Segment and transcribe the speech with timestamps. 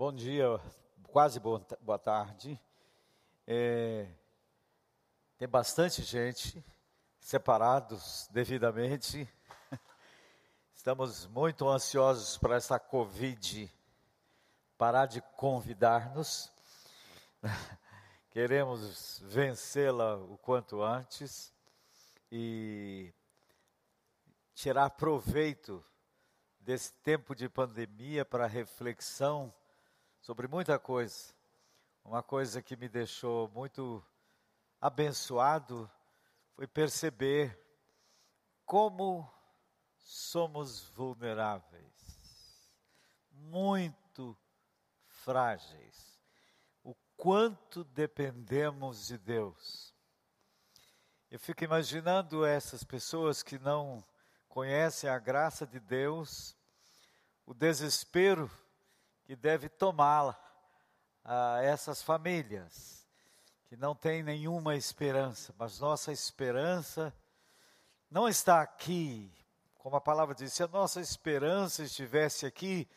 [0.00, 0.58] Bom dia,
[1.08, 2.58] quase boa, tarde.
[3.46, 4.08] É,
[5.36, 6.64] tem bastante gente,
[7.18, 9.28] separados devidamente.
[10.74, 13.70] Estamos muito ansiosos para essa Covid
[14.78, 16.50] parar de convidar-nos.
[18.30, 21.52] Queremos vencê-la o quanto antes
[22.32, 23.12] e
[24.54, 25.84] tirar proveito
[26.58, 29.52] desse tempo de pandemia para reflexão
[30.20, 31.34] sobre muita coisa.
[32.04, 34.04] Uma coisa que me deixou muito
[34.80, 35.90] abençoado
[36.54, 37.58] foi perceber
[38.64, 39.30] como
[39.96, 42.70] somos vulneráveis,
[43.30, 44.36] muito
[45.06, 46.20] frágeis,
[46.82, 49.94] o quanto dependemos de Deus.
[51.30, 54.04] Eu fico imaginando essas pessoas que não
[54.48, 56.56] conhecem a graça de Deus,
[57.46, 58.50] o desespero
[59.30, 60.36] que deve tomá-la
[61.24, 63.06] a essas famílias
[63.68, 67.14] que não têm nenhuma esperança, mas nossa esperança
[68.10, 69.32] não está aqui,
[69.78, 72.88] como a palavra diz, se a nossa esperança estivesse aqui,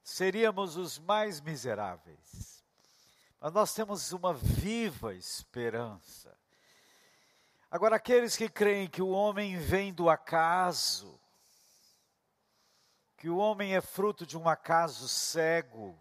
[0.00, 2.64] seríamos os mais miseráveis.
[3.40, 6.38] Mas nós temos uma viva esperança.
[7.68, 11.19] Agora, aqueles que creem que o homem vem do acaso,
[13.20, 15.94] que o homem é fruto de um acaso cego,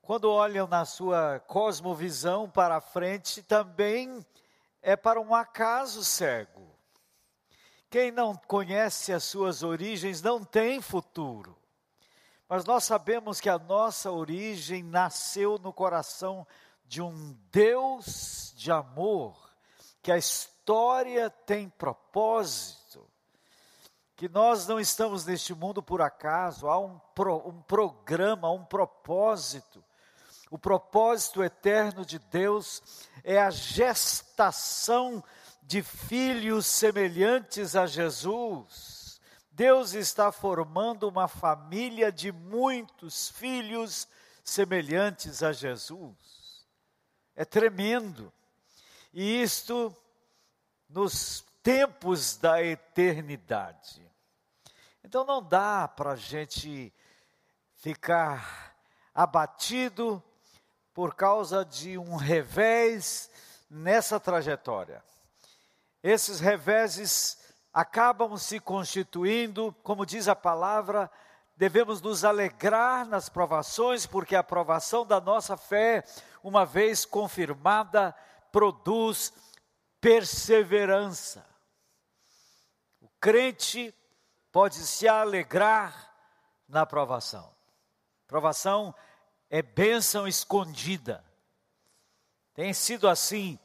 [0.00, 4.24] quando olham na sua cosmovisão para frente, também
[4.80, 6.74] é para um acaso cego.
[7.90, 11.54] Quem não conhece as suas origens não tem futuro.
[12.48, 16.46] Mas nós sabemos que a nossa origem nasceu no coração
[16.86, 19.36] de um Deus de amor
[20.00, 23.09] que a história tem propósito,
[24.20, 29.82] que nós não estamos neste mundo por acaso, há um, pro, um programa, um propósito.
[30.50, 32.82] O propósito eterno de Deus
[33.24, 35.24] é a gestação
[35.62, 39.18] de filhos semelhantes a Jesus.
[39.52, 44.06] Deus está formando uma família de muitos filhos
[44.44, 46.68] semelhantes a Jesus.
[47.34, 48.30] É tremendo.
[49.14, 49.96] E isto
[50.90, 54.09] nos tempos da eternidade.
[55.02, 56.92] Então não dá para a gente
[57.74, 58.74] ficar
[59.14, 60.22] abatido
[60.92, 63.30] por causa de um revés
[63.68, 65.02] nessa trajetória.
[66.02, 67.38] Esses reveses
[67.72, 71.10] acabam se constituindo, como diz a palavra,
[71.56, 76.04] devemos nos alegrar nas provações, porque a provação da nossa fé,
[76.42, 78.14] uma vez confirmada,
[78.50, 79.32] produz
[80.00, 81.46] perseverança.
[83.00, 83.94] O crente
[84.52, 86.12] pode se alegrar
[86.68, 87.54] na provação.
[88.26, 88.94] Provação
[89.48, 91.24] é bênção escondida.
[92.54, 93.58] Tem sido assim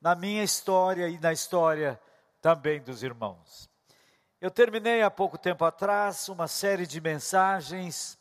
[0.00, 2.00] na minha história e na história
[2.40, 3.68] também dos irmãos.
[4.40, 8.18] Eu terminei há pouco tempo atrás uma série de mensagens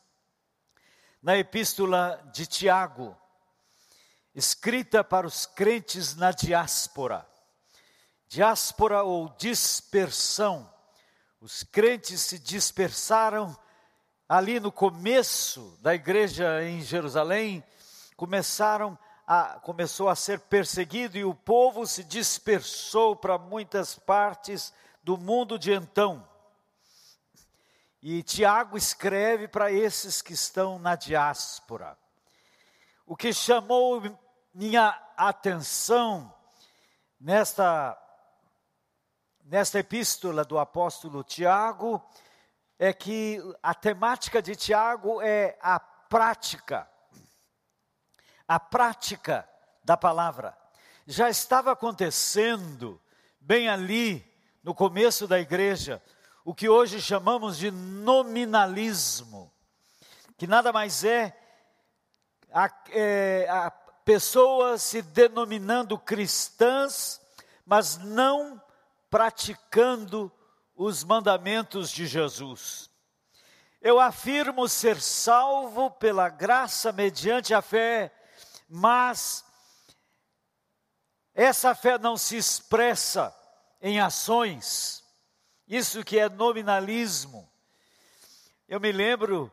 [1.22, 3.18] na epístola de Tiago
[4.34, 7.28] escrita para os crentes na diáspora.
[8.28, 10.72] Diáspora ou dispersão.
[11.42, 13.58] Os crentes se dispersaram
[14.28, 17.64] ali no começo da igreja em Jerusalém,
[18.18, 25.18] começaram a, começou a ser perseguido e o povo se dispersou para muitas partes do
[25.18, 26.28] mundo de então.
[28.02, 31.98] E Tiago escreve para esses que estão na diáspora.
[33.06, 34.04] O que chamou
[34.54, 36.34] minha atenção
[37.18, 37.98] nesta,
[39.50, 42.00] nesta epístola do apóstolo Tiago
[42.78, 46.88] é que a temática de Tiago é a prática.
[48.48, 49.50] A prática
[49.84, 50.56] da palavra.
[51.08, 53.02] Já estava acontecendo
[53.40, 54.24] bem ali
[54.64, 56.00] no começo da igreja,
[56.46, 59.52] o que hoje chamamos de nominalismo,
[60.38, 61.36] que nada mais é
[62.53, 67.20] a, é, a pessoas se denominando cristãs,
[67.66, 68.62] mas não
[69.09, 70.32] praticando
[70.76, 72.90] os mandamentos de Jesus.
[73.82, 78.14] Eu afirmo ser salvo pela graça mediante a fé,
[78.67, 79.44] mas
[81.34, 83.35] essa fé não se expressa
[83.82, 85.03] em ações,
[85.67, 87.50] isso que é nominalismo.
[88.67, 89.52] Eu me lembro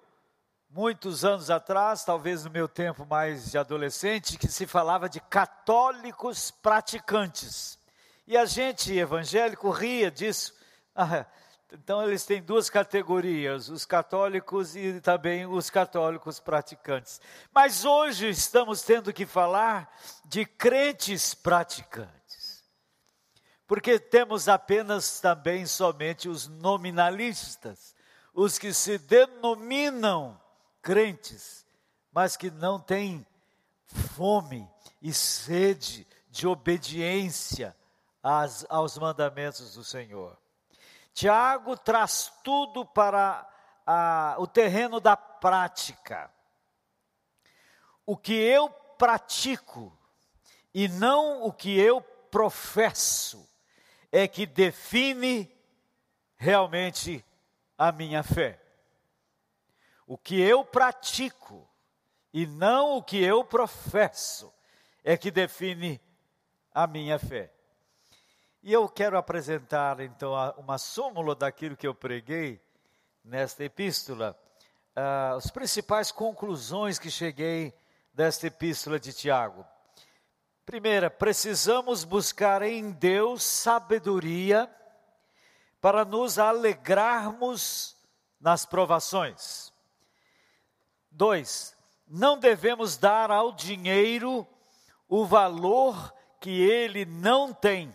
[0.69, 6.50] muitos anos atrás, talvez no meu tempo mais de adolescente, que se falava de católicos
[6.50, 7.79] praticantes.
[8.26, 10.55] E a gente evangélico ria disso.
[10.99, 11.26] Ah,
[11.70, 17.20] Então eles têm duas categorias, os católicos e também os católicos praticantes.
[17.52, 19.94] Mas hoje estamos tendo que falar
[20.25, 22.64] de crentes praticantes.
[23.67, 27.94] Porque temos apenas também somente os nominalistas,
[28.32, 30.40] os que se denominam
[30.81, 31.67] crentes,
[32.11, 33.26] mas que não têm
[34.14, 34.67] fome
[35.02, 37.76] e sede de obediência
[38.69, 40.37] aos mandamentos do Senhor.
[41.12, 43.49] Tiago traz tudo para
[43.87, 46.31] a, o terreno da prática.
[48.05, 49.96] O que eu pratico
[50.75, 53.49] e não o que eu professo
[54.11, 55.50] é que define
[56.37, 57.25] realmente
[57.79, 58.61] a minha fé.
[60.06, 61.69] O que eu pratico
[62.32, 64.52] e não o que eu professo
[65.02, 66.00] é que define
[66.72, 67.52] a minha fé.
[68.62, 72.61] E eu quero apresentar então uma súmula daquilo que eu preguei
[73.25, 74.38] nesta epístola,
[74.97, 77.75] uh, as principais conclusões que cheguei
[78.12, 79.64] desta epístola de Tiago.
[80.64, 84.69] Primeira, precisamos buscar em Deus sabedoria
[85.81, 87.97] para nos alegrarmos
[88.41, 89.73] nas provações.
[91.11, 91.76] Dois,
[92.06, 94.47] não devemos dar ao dinheiro
[95.08, 97.94] o valor que ele não tem.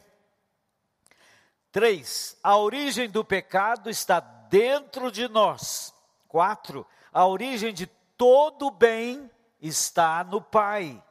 [1.72, 5.94] Três, a origem do pecado está dentro de nós.
[6.28, 7.88] Quatro, a origem de
[8.18, 9.32] todo bem
[9.62, 11.02] está no Pai.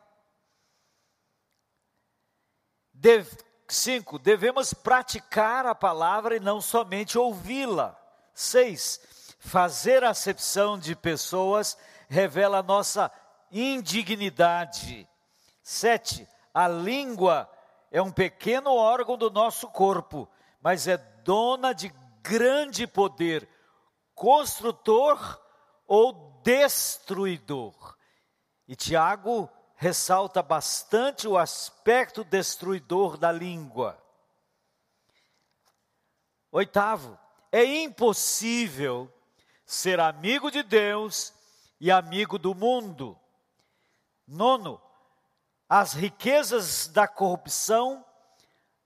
[2.93, 3.25] De,
[3.67, 7.99] cinco, devemos praticar a palavra e não somente ouvi-la.
[8.35, 13.11] Seis, fazer acepção de pessoas revela nossa
[13.51, 15.09] indignidade.
[15.62, 17.51] Sete, a língua
[17.91, 20.29] é um pequeno órgão do nosso corpo
[20.61, 21.89] mas é dona de
[22.23, 23.49] grande poder,
[24.15, 25.41] construtor
[25.87, 27.97] ou destruidor.
[28.69, 33.99] E Tiago ressalta bastante o aspecto destruidor da língua.
[36.53, 37.19] Oitavo,
[37.51, 39.12] é impossível
[39.65, 41.33] ser amigo de Deus
[41.81, 43.19] e amigo do mundo.
[44.27, 44.81] Nono,
[45.69, 48.05] as riquezas da corrupção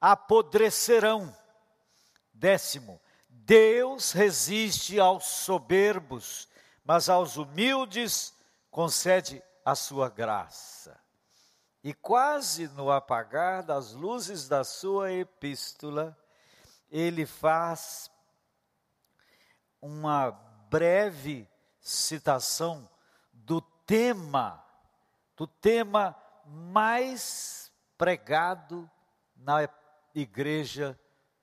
[0.00, 1.34] apodrecerão.
[2.34, 6.48] Décimo, Deus resiste aos soberbos,
[6.84, 8.34] mas aos humildes
[8.70, 10.98] concede a sua graça.
[11.82, 16.16] E quase no apagar das luzes da sua epístola,
[16.90, 18.10] ele faz
[19.80, 20.30] uma
[20.70, 21.48] breve
[21.80, 22.88] citação
[23.32, 24.64] do tema,
[25.36, 26.16] do tema
[26.46, 28.90] mais pregado
[29.36, 29.68] na
[30.14, 30.98] igreja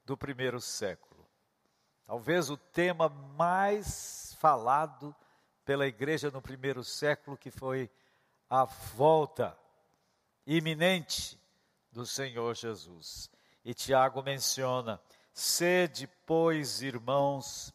[0.05, 1.27] do primeiro século.
[2.05, 5.15] Talvez o tema mais falado
[5.63, 7.89] pela igreja no primeiro século, que foi
[8.49, 9.57] a volta
[10.45, 11.39] iminente
[11.91, 13.29] do Senhor Jesus.
[13.63, 14.99] E Tiago menciona:
[15.33, 17.73] sede, pois, irmãos,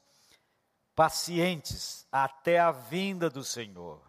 [0.95, 4.03] pacientes até a vinda do Senhor.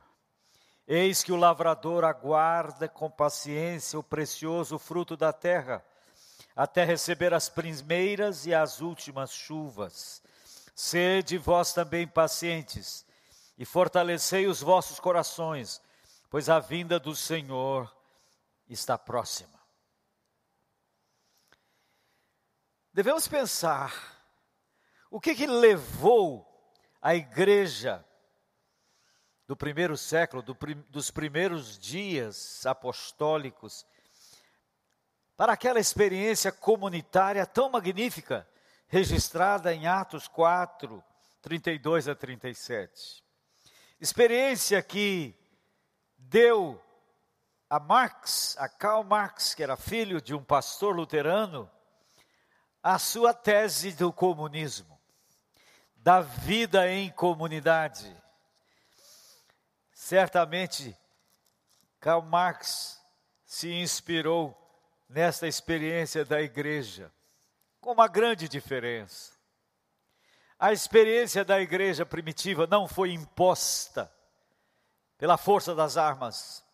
[0.87, 5.83] Eis que o lavrador aguarda com paciência o precioso fruto da terra
[6.57, 10.23] até receber as primeiras e as últimas chuvas.
[10.73, 13.05] Sede vós também pacientes
[13.59, 15.79] e fortalecei os vossos corações,
[16.31, 17.95] pois a vinda do Senhor
[18.67, 19.57] está próxima.
[22.91, 23.93] Devemos pensar
[25.11, 26.43] o que, que levou
[26.99, 28.03] a igreja
[29.45, 30.57] do primeiro século, do,
[30.89, 33.85] dos primeiros dias apostólicos,
[35.37, 38.47] para aquela experiência comunitária tão magnífica,
[38.87, 41.03] registrada em Atos 4,
[41.43, 43.23] 32 a 37.
[44.01, 45.35] Experiência que
[46.17, 46.81] deu
[47.69, 51.69] a Marx, a Karl Marx, que era filho de um pastor luterano,
[52.81, 54.99] a sua tese do comunismo,
[55.97, 58.11] da vida em comunidade.
[59.93, 60.97] Certamente,
[61.99, 62.99] Karl Marx
[63.45, 64.66] se inspirou
[65.07, 67.11] nesta experiência da igreja,
[67.79, 69.33] com uma grande diferença.
[70.59, 74.11] A experiência da igreja primitiva não foi imposta
[75.17, 76.65] pela força das armas.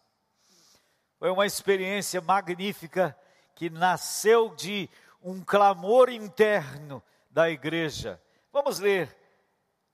[1.20, 3.18] Foi uma experiência magnífica
[3.56, 4.90] que nasceu de
[5.22, 8.22] um clamor interno da igreja.
[8.52, 9.16] Vamos ler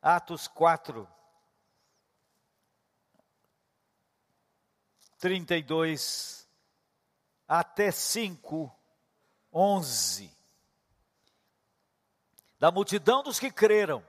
[0.02, 1.08] Atos 4,
[5.20, 6.39] 32
[7.50, 8.72] até 5,
[9.52, 10.32] 11.
[12.60, 14.06] Da multidão dos que creram,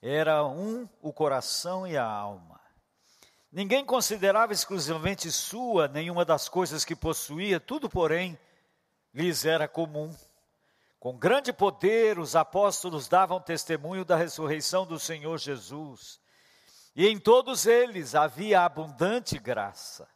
[0.00, 2.60] era um o coração e a alma.
[3.50, 8.38] Ninguém considerava exclusivamente sua nenhuma das coisas que possuía, tudo, porém,
[9.12, 10.14] lhes era comum.
[11.00, 16.20] Com grande poder, os apóstolos davam testemunho da ressurreição do Senhor Jesus.
[16.94, 20.08] E em todos eles havia abundante graça,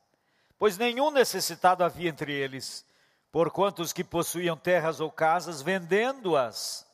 [0.58, 2.84] pois nenhum necessitado havia entre eles,
[3.30, 6.86] porquanto os que possuíam terras ou casas, vendendo-as,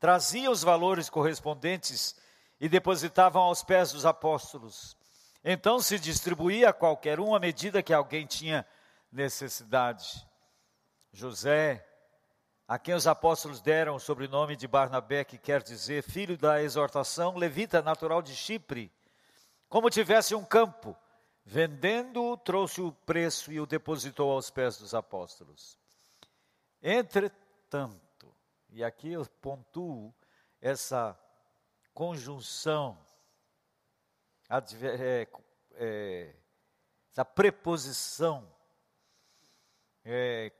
[0.00, 2.16] traziam os valores correspondentes
[2.60, 4.96] e depositavam aos pés dos apóstolos.
[5.44, 8.66] Então se distribuía a qualquer um à medida que alguém tinha
[9.12, 10.26] necessidade.
[11.12, 11.86] José,
[12.66, 17.36] a quem os apóstolos deram o sobrenome de Barnabé, que quer dizer filho da exortação,
[17.36, 18.90] levita natural de Chipre,
[19.68, 20.96] como tivesse um campo,
[21.46, 25.78] vendendo-o, trouxe o preço e o depositou aos pés dos apóstolos.
[26.82, 28.34] Entretanto,
[28.68, 30.12] e aqui eu pontuo
[30.60, 31.16] essa
[31.94, 32.98] conjunção,
[34.50, 35.28] é,
[35.74, 36.34] é,
[37.12, 38.52] essa preposição,
[40.04, 40.52] é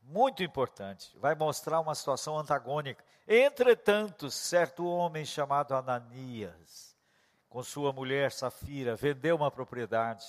[0.00, 3.04] muito importante, vai mostrar uma situação antagônica.
[3.28, 6.91] Entretanto, certo homem chamado Ananias,
[7.52, 10.24] com sua mulher Safira, vendeu uma propriedade,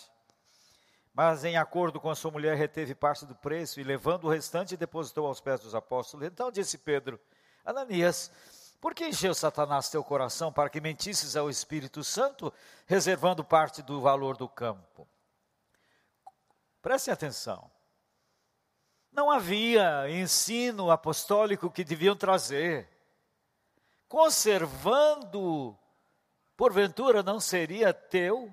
[1.13, 4.75] mas em acordo com a sua mulher reteve parte do preço e levando o restante
[4.75, 6.27] depositou aos pés dos apóstolos.
[6.27, 7.17] Então disse Pedro:
[7.63, 8.29] Ananias,
[8.81, 12.51] por que encheu Satanás teu coração para que mentisses ao Espírito Santo,
[12.85, 15.07] reservando parte do valor do campo?
[16.81, 17.71] Prestem atenção.
[19.09, 22.89] Não havia ensino apostólico que deviam trazer.
[24.09, 25.79] Conservando,
[26.63, 28.49] porventura não seria teu?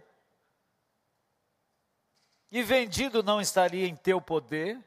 [2.50, 4.82] E vendido não estaria em teu poder?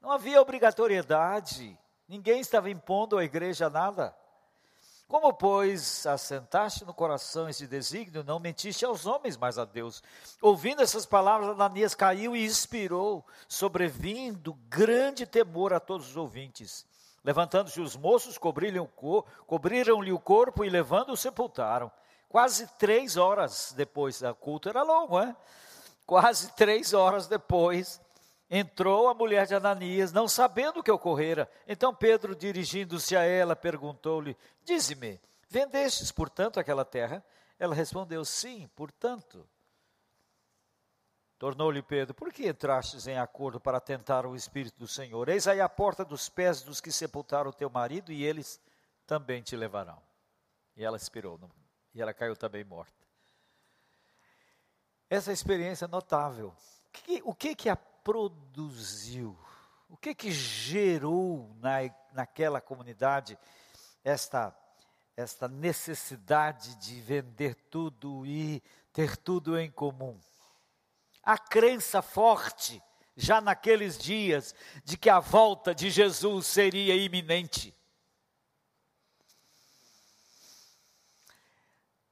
[0.00, 1.76] Não havia obrigatoriedade
[2.10, 4.12] Ninguém estava impondo à igreja nada.
[5.06, 10.02] Como, pois, assentaste no coração esse desígnio, não mentiste aos homens, mas a Deus.
[10.42, 16.84] Ouvindo essas palavras, Ananias caiu e expirou, sobrevindo grande temor a todos os ouvintes.
[17.22, 21.90] Levantando-se os moços, cobriram-lhe o, corpo e, levando-o, sepultaram.
[22.28, 25.34] Quase três horas depois, o culto era longo, é?
[26.06, 28.00] Quase três horas depois,
[28.52, 31.48] Entrou a mulher de Ananias, não sabendo o que ocorrera.
[31.68, 37.24] Então Pedro, dirigindo-se a ela, perguntou-lhe: Dize-me, vendestes, portanto, aquela terra?
[37.60, 39.46] Ela respondeu: Sim, portanto.
[41.40, 45.26] Tornou-lhe Pedro: Por que entrastes em acordo para tentar o Espírito do Senhor?
[45.30, 48.60] Eis aí a porta dos pés dos que sepultaram o teu marido, e eles
[49.06, 50.02] também te levarão.
[50.76, 51.40] E ela expirou,
[51.94, 52.92] e ela caiu também morta.
[55.08, 56.48] Essa experiência é notável.
[56.48, 59.34] O que, o que, que a produziu?
[59.88, 61.78] O que que gerou na,
[62.12, 63.38] naquela comunidade
[64.04, 64.54] esta,
[65.16, 70.20] esta necessidade de vender tudo e ter tudo em comum?
[71.30, 72.82] A crença forte,
[73.14, 77.72] já naqueles dias, de que a volta de Jesus seria iminente.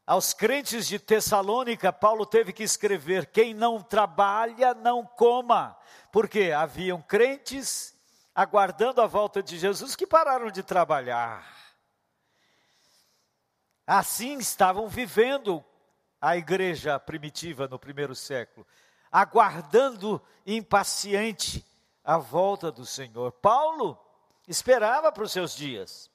[0.07, 5.77] Aos crentes de Tessalônica, Paulo teve que escrever: quem não trabalha, não coma,
[6.13, 7.99] porque haviam crentes
[8.33, 11.45] aguardando a volta de Jesus que pararam de trabalhar.
[13.85, 15.65] Assim estavam vivendo
[16.21, 18.65] a igreja primitiva no primeiro século,
[19.11, 21.65] aguardando impaciente
[22.05, 23.33] a volta do Senhor.
[23.33, 23.99] Paulo
[24.47, 26.11] esperava para os seus dias.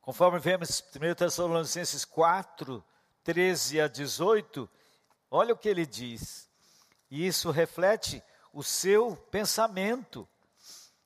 [0.00, 2.84] Conforme vemos 1 Tessalonicenses 4,
[3.22, 4.68] 13 a 18,
[5.30, 6.48] olha o que ele diz.
[7.10, 10.28] E isso reflete o seu pensamento.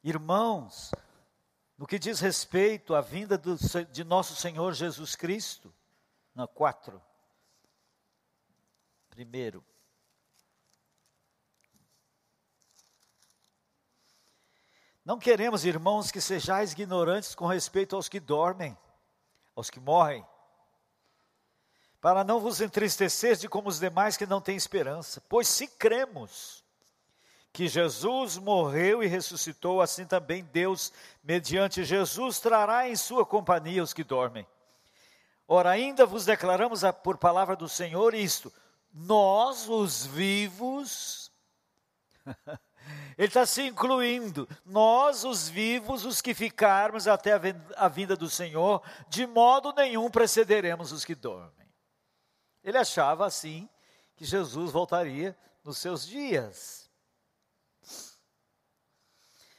[0.03, 0.91] Irmãos,
[1.77, 3.57] no que diz respeito à vinda do,
[3.91, 5.75] de nosso Senhor Jesus Cristo,
[6.35, 7.01] na 4.
[9.15, 9.65] Primeiro,
[15.05, 18.77] Não queremos, irmãos, que sejais ignorantes com respeito aos que dormem,
[19.55, 20.27] aos que morrem,
[22.01, 25.23] para não vos entristecer de como os demais que não têm esperança.
[25.29, 26.65] Pois se cremos
[27.53, 30.91] que Jesus morreu e ressuscitou, assim também Deus,
[31.23, 34.47] mediante Jesus, trará em sua companhia os que dormem.
[35.47, 38.51] Ora, ainda vos declaramos por palavra do Senhor isto:
[38.95, 41.33] nós, os vivos,
[43.17, 47.33] Ele está se incluindo, nós, os vivos, os que ficarmos até
[47.77, 51.73] a vinda do Senhor, de modo nenhum precederemos os que dormem.
[52.63, 53.69] Ele achava assim
[54.17, 56.91] que Jesus voltaria nos seus dias.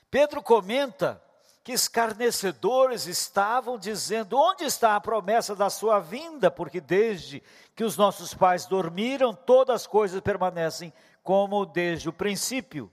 [0.09, 1.21] Pedro comenta
[1.65, 6.51] que escarnecedores estavam dizendo: onde está a promessa da sua vinda?
[6.51, 7.41] Porque desde
[7.75, 10.93] que os nossos pais dormiram, todas as coisas permanecem
[11.23, 12.91] como desde o princípio.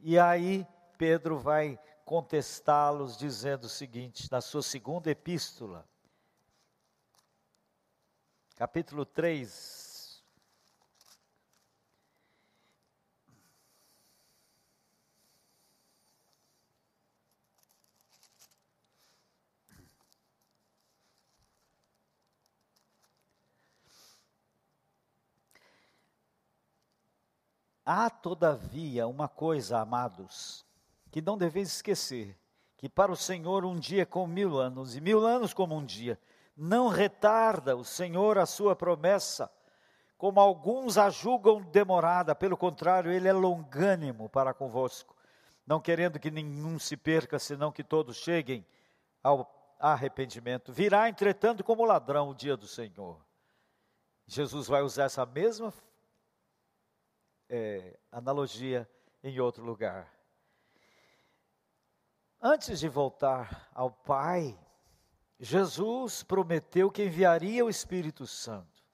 [0.00, 0.66] E aí
[0.98, 5.86] Pedro vai contestá-los dizendo o seguinte, na sua segunda epístola,
[8.56, 9.83] capítulo 3,
[27.84, 30.64] Há, todavia, uma coisa, amados,
[31.10, 32.38] que não deveis esquecer:
[32.76, 35.84] que para o Senhor um dia é como mil anos, e mil anos como um
[35.84, 36.18] dia.
[36.56, 39.50] Não retarda o Senhor a sua promessa,
[40.16, 45.14] como alguns a julgam demorada, pelo contrário, ele é longânimo para convosco,
[45.66, 48.64] não querendo que nenhum se perca, senão que todos cheguem
[49.22, 50.72] ao arrependimento.
[50.72, 53.20] Virá, entretanto, como ladrão o dia do Senhor.
[54.26, 55.72] Jesus vai usar essa mesma
[57.48, 58.88] é, analogia
[59.22, 60.12] em outro lugar.
[62.40, 64.58] Antes de voltar ao Pai,
[65.40, 68.84] Jesus prometeu que enviaria o Espírito Santo.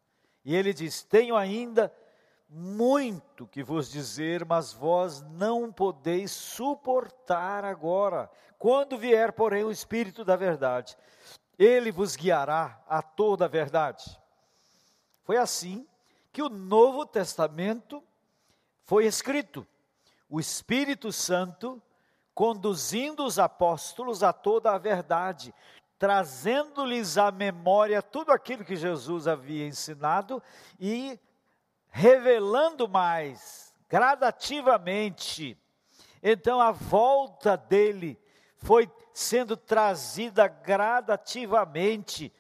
[0.45, 1.93] E ele diz: Tenho ainda
[2.49, 8.31] muito que vos dizer, mas vós não podeis suportar agora.
[8.59, 10.97] Quando vier, porém, o Espírito da Verdade,
[11.59, 14.19] ele vos guiará a toda a verdade.
[15.23, 15.87] Foi assim
[16.33, 18.03] que o Novo Testamento
[18.91, 19.65] foi escrito:
[20.29, 21.81] o Espírito Santo
[22.35, 25.55] conduzindo os apóstolos a toda a verdade,
[25.97, 30.43] trazendo-lhes à memória tudo aquilo que Jesus havia ensinado
[30.81, 31.21] e
[31.87, 35.57] revelando mais, gradativamente.
[36.21, 38.19] Então a volta dele
[38.57, 42.33] foi sendo trazida gradativamente,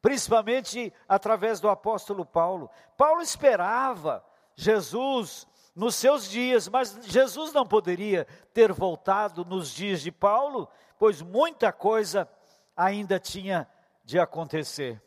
[0.00, 2.70] principalmente através do apóstolo Paulo.
[2.96, 4.24] Paulo esperava
[4.56, 11.22] Jesus nos seus dias, mas Jesus não poderia ter voltado nos dias de Paulo, pois
[11.22, 12.28] muita coisa
[12.76, 13.68] ainda tinha
[14.04, 15.02] de acontecer.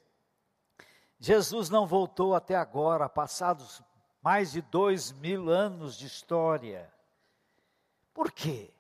[1.20, 3.82] Jesus não voltou até agora, passados
[4.22, 6.92] mais de dois mil anos de história.
[8.14, 8.74] Por quê?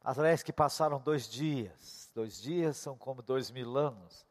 [0.00, 2.10] Parece que passaram dois dias.
[2.14, 4.26] Dois dias são como dois mil anos.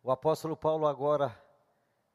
[0.00, 1.36] O apóstolo Paulo agora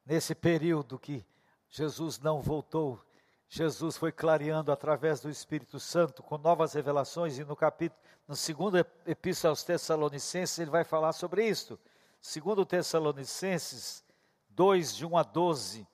[0.09, 1.23] nesse período que
[1.69, 2.99] Jesus não voltou,
[3.47, 8.75] Jesus foi clareando através do Espírito Santo com novas revelações e no capítulo, no segundo
[9.05, 11.79] epístola aos Tessalonicenses, ele vai falar sobre isso.
[12.19, 14.03] Segundo Tessalonicenses
[14.49, 15.87] 2 de 1 a 12,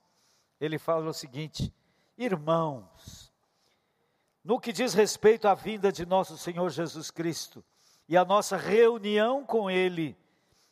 [0.62, 1.74] ele fala o seguinte:
[2.18, 3.34] Irmãos,
[4.42, 7.62] no que diz respeito à vinda de nosso Senhor Jesus Cristo
[8.08, 10.18] e à nossa reunião com ele,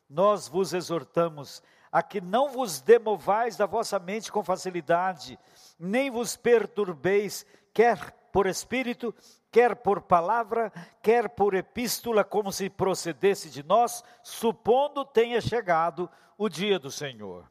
[0.09, 1.61] nós vos exortamos
[1.93, 5.37] a que não vos demovais da vossa mente com facilidade,
[5.77, 9.13] nem vos perturbeis, quer por espírito,
[9.51, 16.49] quer por palavra, quer por epístola, como se procedesse de nós, supondo tenha chegado o
[16.49, 17.47] dia do Senhor.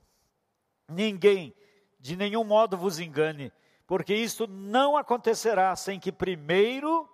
[0.89, 1.55] Ninguém,
[2.01, 3.53] de nenhum modo, vos engane,
[3.87, 7.09] porque isto não acontecerá sem que primeiro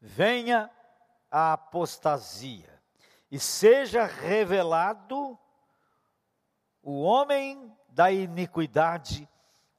[0.00, 0.68] venha
[1.30, 2.82] a apostasia
[3.30, 5.38] e seja revelado
[6.82, 9.28] o homem da iniquidade,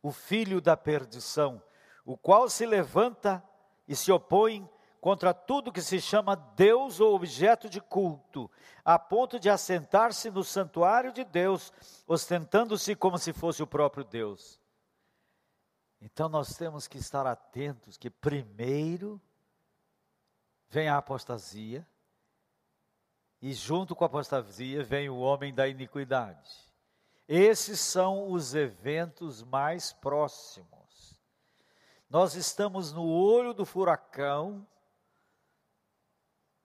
[0.02, 1.62] o filho da perdição,
[2.06, 3.44] o qual se levanta
[3.88, 4.70] e se opõe
[5.02, 8.50] contra tudo que se chama Deus ou objeto de culto,
[8.86, 11.74] a ponto de assentar-se no santuário de Deus,
[12.08, 14.58] ostentando-se como se fosse o próprio Deus.
[16.00, 19.22] Então nós temos que estar atentos que primeiro
[20.70, 21.86] vem a apostasia,
[23.42, 26.73] e junto com a apostasia vem o homem da iniquidade.
[27.28, 31.20] Esses são os eventos mais próximos.
[32.10, 34.68] Nós estamos no olho do furacão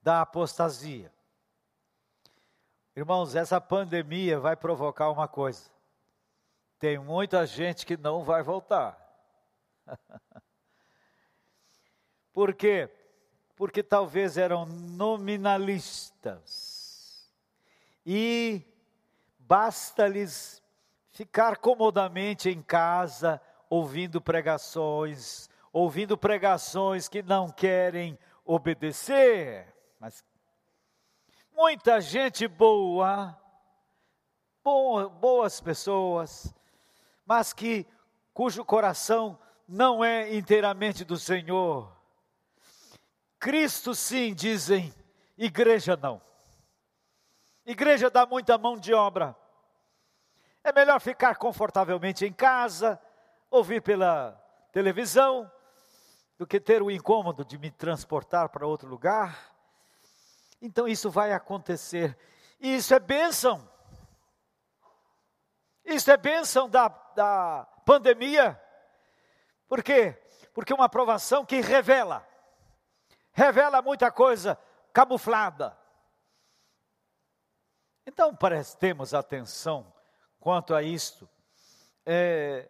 [0.01, 1.13] da apostasia.
[2.95, 5.69] Irmãos, essa pandemia vai provocar uma coisa.
[6.77, 8.97] Tem muita gente que não vai voltar.
[12.33, 12.89] Por quê?
[13.55, 17.29] Porque talvez eram nominalistas.
[18.05, 18.63] E
[19.49, 20.61] basta-lhes
[21.09, 29.73] ficar comodamente em casa, ouvindo pregações, ouvindo pregações que não querem obedecer.
[29.99, 30.23] Mas
[31.51, 33.35] muita gente boa,
[35.19, 36.53] boas pessoas,
[37.25, 37.87] mas que
[38.31, 41.91] cujo coração não é inteiramente do Senhor.
[43.39, 44.93] Cristo sim, dizem,
[45.35, 46.21] igreja não.
[47.69, 49.37] Igreja dá muita mão de obra.
[50.63, 52.99] É melhor ficar confortavelmente em casa,
[53.49, 54.31] ouvir pela
[54.71, 55.49] televisão,
[56.37, 59.53] do que ter o incômodo de me transportar para outro lugar.
[60.61, 62.17] Então isso vai acontecer.
[62.59, 63.69] E isso é bênção.
[65.85, 68.61] Isso é bênção da, da pandemia.
[69.67, 70.21] Por quê?
[70.53, 72.27] Porque uma aprovação que revela,
[73.31, 74.59] revela muita coisa
[74.93, 75.77] camuflada.
[78.05, 79.93] Então prestemos atenção
[80.39, 81.27] quanto a isto.
[82.05, 82.69] É,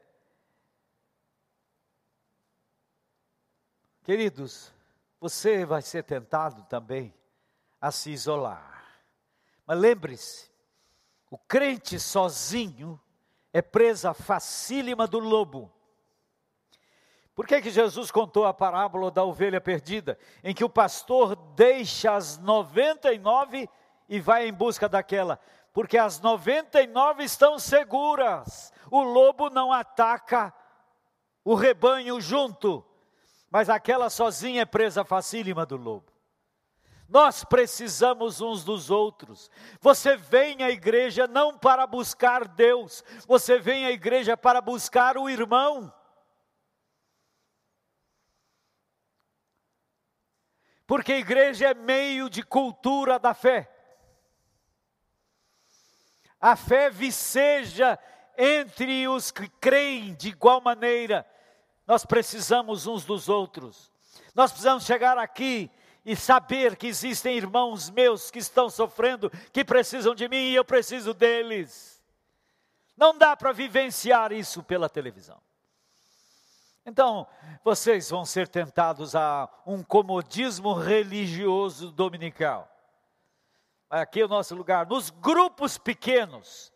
[4.04, 4.74] queridos,
[5.20, 7.14] você vai ser tentado também
[7.80, 8.84] a se isolar.
[9.66, 10.50] Mas lembre-se,
[11.30, 13.00] o crente sozinho
[13.54, 15.72] é presa facílima do lobo.
[17.36, 22.14] Por que, que Jesus contou a parábola da ovelha perdida, em que o pastor deixa
[22.14, 23.70] as 99
[24.10, 25.40] e vai em busca daquela?
[25.80, 30.54] Porque as 99 estão seguras, o lobo não ataca
[31.42, 32.86] o rebanho junto,
[33.50, 36.12] mas aquela sozinha é presa facílima do lobo.
[37.08, 39.50] Nós precisamos uns dos outros.
[39.80, 45.30] Você vem à igreja não para buscar Deus, você vem à igreja para buscar o
[45.30, 45.94] irmão.
[50.86, 53.79] Porque a igreja é meio de cultura da fé.
[56.40, 58.00] A fé viceja
[58.38, 61.26] entre os que creem de igual maneira.
[61.86, 63.92] Nós precisamos uns dos outros.
[64.34, 65.70] Nós precisamos chegar aqui
[66.06, 70.64] e saber que existem irmãos meus que estão sofrendo, que precisam de mim e eu
[70.64, 72.02] preciso deles.
[72.96, 75.40] Não dá para vivenciar isso pela televisão.
[76.86, 77.28] Então,
[77.64, 82.70] vocês vão ser tentados a um comodismo religioso dominical.
[83.90, 86.72] Aqui é o nosso lugar, nos grupos pequenos.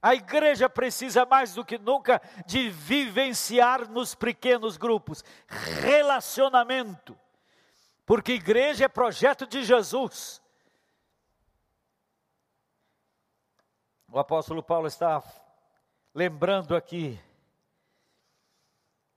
[0.00, 7.16] A igreja precisa mais do que nunca de vivenciar nos pequenos grupos relacionamento
[8.04, 10.42] porque igreja é projeto de Jesus.
[14.08, 15.22] O apóstolo Paulo está
[16.14, 17.18] lembrando aqui: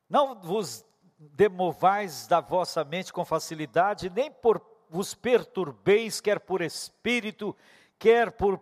[0.08, 0.86] não vos
[1.18, 7.56] demovais da vossa mente com facilidade, nem por vos perturbeis, quer por espírito,
[7.98, 8.60] quer por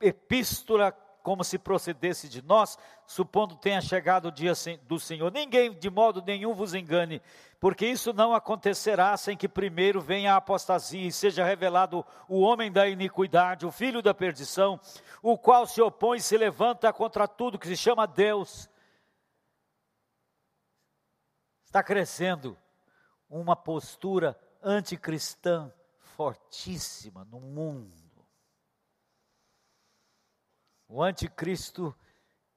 [0.00, 0.92] epístola,
[1.22, 5.30] como se procedesse de nós, supondo tenha chegado o dia do Senhor.
[5.30, 7.20] Ninguém de modo nenhum vos engane,
[7.58, 12.72] porque isso não acontecerá sem que primeiro venha a apostasia e seja revelado o homem
[12.72, 14.80] da iniquidade, o filho da perdição,
[15.22, 18.68] o qual se opõe e se levanta contra tudo que se chama Deus.
[21.66, 22.56] Está crescendo
[23.28, 28.00] uma postura anticristã fortíssima no mundo.
[30.88, 31.96] O anticristo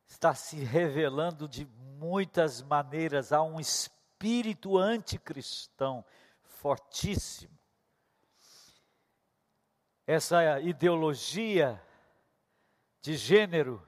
[0.08, 6.04] está se revelando de muitas maneiras, há um espírito anticristão
[6.42, 7.58] fortíssimo.
[10.06, 11.82] Essa ideologia
[13.02, 13.86] de gênero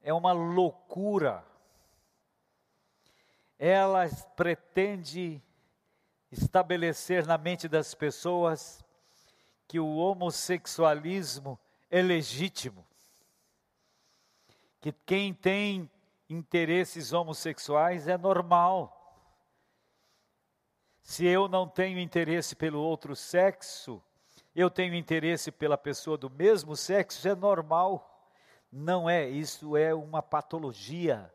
[0.00, 1.44] é uma loucura.
[3.58, 5.42] Ela pretende
[6.30, 8.84] estabelecer na mente das pessoas
[9.66, 11.58] que o homossexualismo
[11.90, 12.88] é legítimo
[14.80, 15.90] que quem tem
[16.28, 18.94] interesses homossexuais é normal.
[21.02, 24.02] Se eu não tenho interesse pelo outro sexo,
[24.54, 28.30] eu tenho interesse pela pessoa do mesmo sexo, é normal.
[28.70, 31.32] Não é, isso é uma patologia.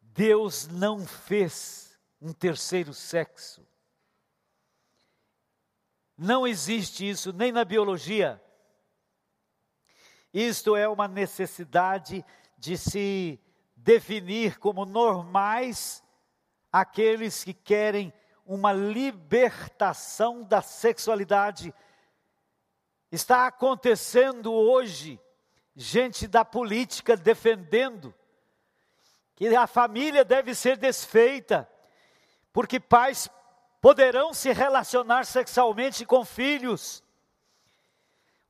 [0.00, 3.64] Deus não fez um terceiro sexo.
[6.16, 8.42] Não existe isso nem na biologia.
[10.32, 12.24] Isto é uma necessidade
[12.58, 13.40] de se
[13.74, 16.02] definir como normais
[16.72, 18.12] aqueles que querem
[18.44, 21.74] uma libertação da sexualidade.
[23.10, 25.20] Está acontecendo hoje
[25.74, 28.14] gente da política defendendo
[29.34, 31.68] que a família deve ser desfeita,
[32.52, 33.28] porque pais
[33.80, 37.02] poderão se relacionar sexualmente com filhos.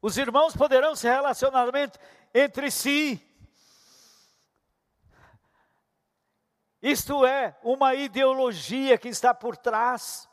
[0.01, 1.69] Os irmãos poderão se relacionar
[2.33, 3.23] entre si.
[6.81, 10.29] Isto é uma ideologia que está por trás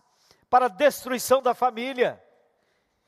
[0.50, 2.24] para a destruição da família.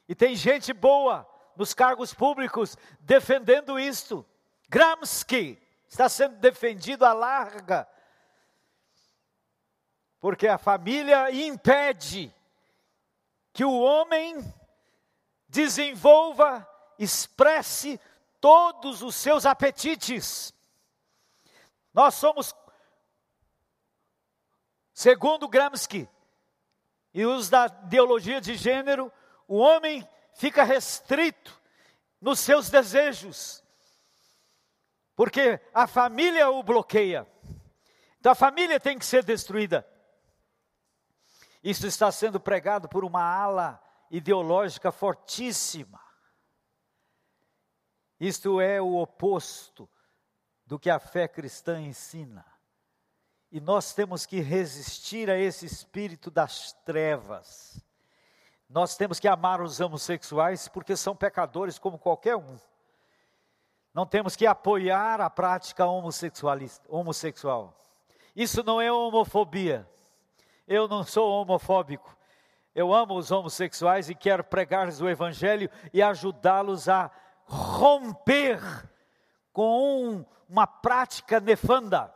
[0.08, 4.26] E tem gente boa nos cargos públicos defendendo isto.
[4.70, 7.88] Gramsci está sendo defendido à larga,
[10.26, 12.34] porque a família impede
[13.54, 14.44] que o homem
[15.48, 18.02] desenvolva, expresse
[18.42, 20.52] todos os seus apetites.
[21.94, 22.56] Nós somos,
[24.96, 26.10] segundo Gramsci,
[27.14, 29.14] e os da ideologia de gênero,
[29.48, 31.62] o homem fica restrito
[32.20, 33.64] nos seus desejos,
[35.16, 37.28] porque a família o bloqueia.
[38.20, 39.88] Então a família tem que ser destruída.
[41.66, 46.00] Isso está sendo pregado por uma ala ideológica fortíssima.
[48.20, 49.90] Isto é o oposto
[50.64, 52.46] do que a fé cristã ensina.
[53.52, 57.84] E nós temos que resistir a esse espírito das trevas.
[58.70, 62.60] Nós temos que amar os homossexuais porque são pecadores como qualquer um.
[63.92, 67.76] Não temos que apoiar a prática homossexual.
[68.36, 69.90] Isso não é homofobia.
[70.68, 72.16] Eu não sou homofóbico.
[72.74, 77.12] Eu amo os homossexuais e quero pregar-lhes o evangelho e ajudá-los a
[77.46, 78.60] romper
[79.54, 82.14] com um, uma prática nefanda.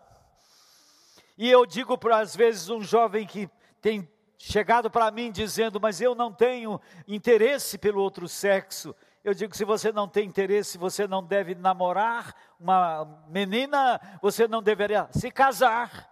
[1.37, 6.01] E eu digo para às vezes um jovem que tem chegado para mim dizendo, mas
[6.01, 8.95] eu não tenho interesse pelo outro sexo.
[9.23, 14.61] Eu digo: se você não tem interesse, você não deve namorar uma menina, você não
[14.61, 16.09] deveria se casar.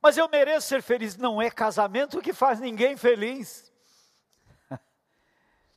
[0.00, 1.16] Mas eu mereço ser feliz.
[1.16, 3.72] Não é casamento que faz ninguém feliz.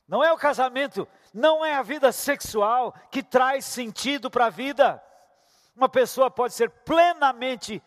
[0.06, 5.02] Não é o casamento, não é a vida sexual que traz sentido para a vida.
[5.74, 7.82] Uma pessoa pode ser plenamente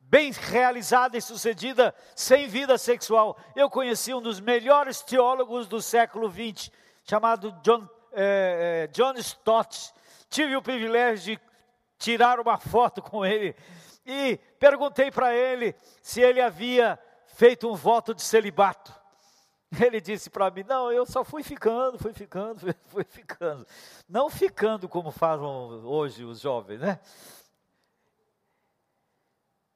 [0.00, 3.36] bem realizada e sucedida sem vida sexual.
[3.54, 6.70] Eu conheci um dos melhores teólogos do século XX,
[7.04, 9.92] chamado John, eh, eh, John Stott.
[10.30, 11.42] Tive o privilégio de
[11.98, 13.54] tirar uma foto com ele
[14.06, 18.94] e perguntei para ele se ele havia feito um voto de celibato.
[19.84, 23.66] Ele disse para mim: Não, eu só fui ficando, fui ficando, fui, ficando.
[24.08, 27.00] Não ficando como fazem hoje os jovens, né?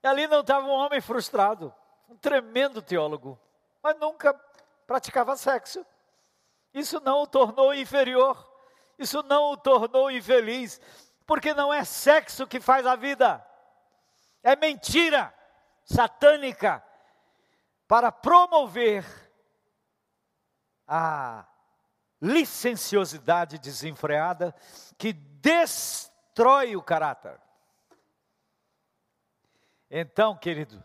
[0.02, 1.74] E ali não estava um homem frustrado,
[2.08, 3.38] um tremendo teólogo,
[3.82, 4.32] mas nunca
[4.86, 5.84] praticava sexo.
[6.72, 8.48] Isso não o tornou inferior,
[8.98, 10.80] isso não o tornou infeliz,
[11.26, 13.44] porque não é sexo que faz a vida,
[14.42, 15.34] é mentira
[15.84, 16.82] satânica
[17.86, 19.04] para promover
[20.86, 21.46] a
[22.20, 24.54] licenciosidade desenfreada
[24.98, 27.40] que destrói o caráter.
[29.90, 30.84] Então, querido,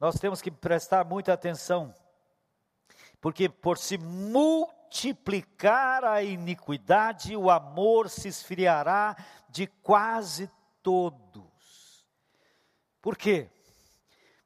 [0.00, 1.94] nós temos que prestar muita atenção,
[3.20, 9.14] porque por se multiplicar a iniquidade, o amor se esfriará
[9.48, 10.50] de quase
[10.82, 11.51] todos.
[13.02, 13.50] Por quê?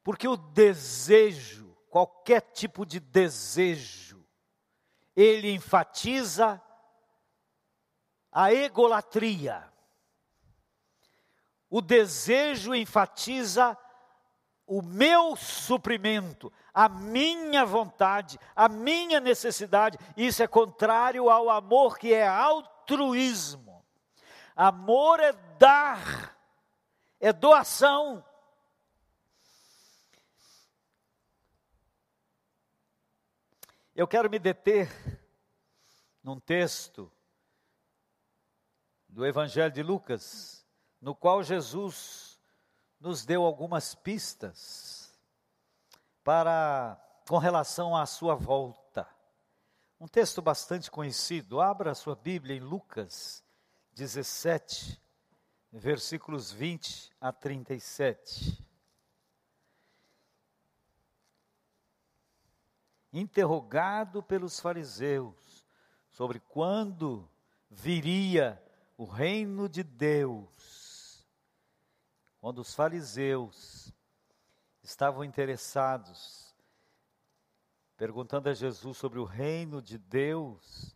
[0.03, 4.25] Porque o desejo, qualquer tipo de desejo,
[5.15, 6.61] ele enfatiza
[8.31, 9.71] a egolatria.
[11.69, 13.77] O desejo enfatiza
[14.65, 19.97] o meu suprimento, a minha vontade, a minha necessidade.
[20.15, 23.85] Isso é contrário ao amor que é altruísmo.
[24.55, 26.37] Amor é dar,
[27.19, 28.23] é doação.
[33.97, 34.87] Eu quero me deter
[36.21, 37.11] num texto
[39.09, 40.63] do Evangelho de Lucas,
[41.01, 42.39] no qual Jesus
[42.99, 45.19] nos deu algumas pistas
[46.23, 46.95] para
[47.27, 49.09] com relação à sua volta.
[49.99, 51.59] Um texto bastante conhecido.
[51.59, 53.43] Abra a sua Bíblia em Lucas
[53.93, 55.01] 17,
[55.71, 58.66] versículos 20 a 37.
[63.11, 65.65] Interrogado pelos fariseus
[66.09, 67.29] sobre quando
[67.69, 68.61] viria
[68.97, 71.25] o reino de Deus,
[72.39, 73.93] quando os fariseus
[74.81, 76.55] estavam interessados,
[77.95, 80.95] perguntando a Jesus sobre o reino de Deus,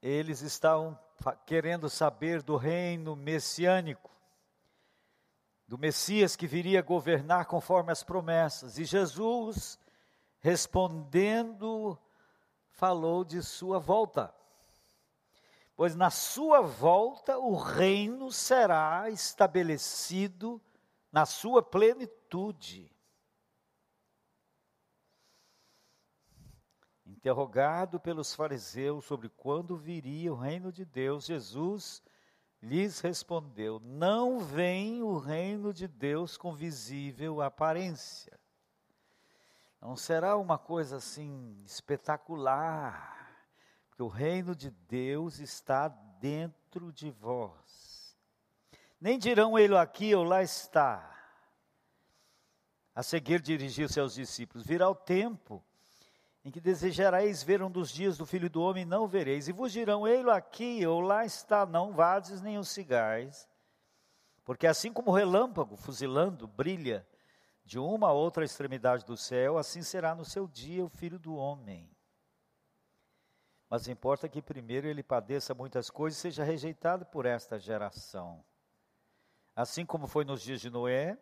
[0.00, 0.98] eles estavam
[1.44, 4.10] querendo saber do reino messiânico,
[5.66, 8.78] do Messias que viria governar conforme as promessas.
[8.78, 9.78] E Jesus,
[10.40, 11.96] respondendo,
[12.70, 14.34] falou de sua volta
[15.80, 20.60] pois na sua volta o reino será estabelecido
[21.10, 22.94] na sua plenitude.
[27.06, 32.02] Interrogado pelos fariseus sobre quando viria o reino de Deus, Jesus
[32.62, 38.39] lhes respondeu: Não vem o reino de Deus com visível aparência.
[39.80, 43.46] Não será uma coisa assim espetacular,
[43.88, 48.16] porque o reino de Deus está dentro de vós.
[49.00, 51.06] Nem dirão ele aqui ou lá está.
[52.94, 55.64] A seguir dirigiu-se aos discípulos: Virá o tempo
[56.44, 59.48] em que desejareis ver um dos dias do Filho do Homem, não vereis.
[59.48, 63.48] E vos dirão, ele aqui ou lá está, não vades nem os cigais.
[64.44, 67.06] Porque assim como o relâmpago, fuzilando, brilha
[67.70, 71.36] de uma a outra extremidade do céu, assim será no seu dia o Filho do
[71.36, 71.88] Homem.
[73.68, 78.44] Mas importa que primeiro ele padeça muitas coisas e seja rejeitado por esta geração.
[79.54, 81.16] Assim como foi nos dias de Noé,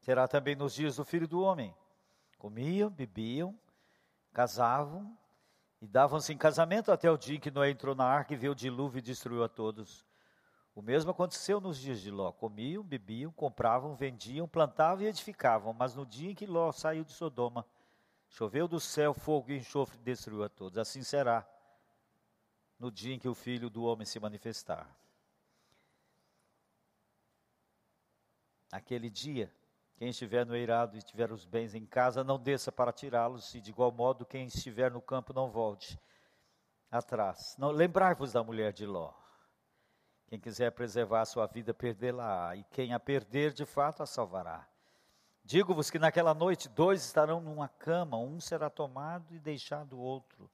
[0.00, 1.74] será também nos dias do Filho do Homem.
[2.36, 3.58] Comiam, bebiam,
[4.34, 5.16] casavam
[5.80, 8.52] e davam-se em casamento até o dia em que Noé entrou na arca e viu
[8.52, 10.04] o dilúvio e destruiu a todos.
[10.74, 12.32] O mesmo aconteceu nos dias de Ló.
[12.32, 15.72] Comiam, bebiam, compravam, vendiam, plantavam e edificavam.
[15.72, 17.64] Mas no dia em que Ló saiu de Sodoma,
[18.28, 20.76] choveu do céu fogo e enxofre destruiu a todos.
[20.76, 21.46] Assim será
[22.78, 24.88] no dia em que o Filho do Homem se manifestar.
[28.72, 29.54] Aquele dia,
[29.96, 33.60] quem estiver no eirado e tiver os bens em casa, não desça para tirá-los, e
[33.60, 35.96] de igual modo quem estiver no campo não volte
[36.90, 37.56] atrás.
[37.60, 39.23] Lembrai-vos da mulher de Ló.
[40.34, 44.66] Quem quiser preservar a sua vida, perdê-la, e quem a perder, de fato a salvará.
[45.44, 50.50] Digo-vos que naquela noite dois estarão numa cama, um será tomado e deixado o outro.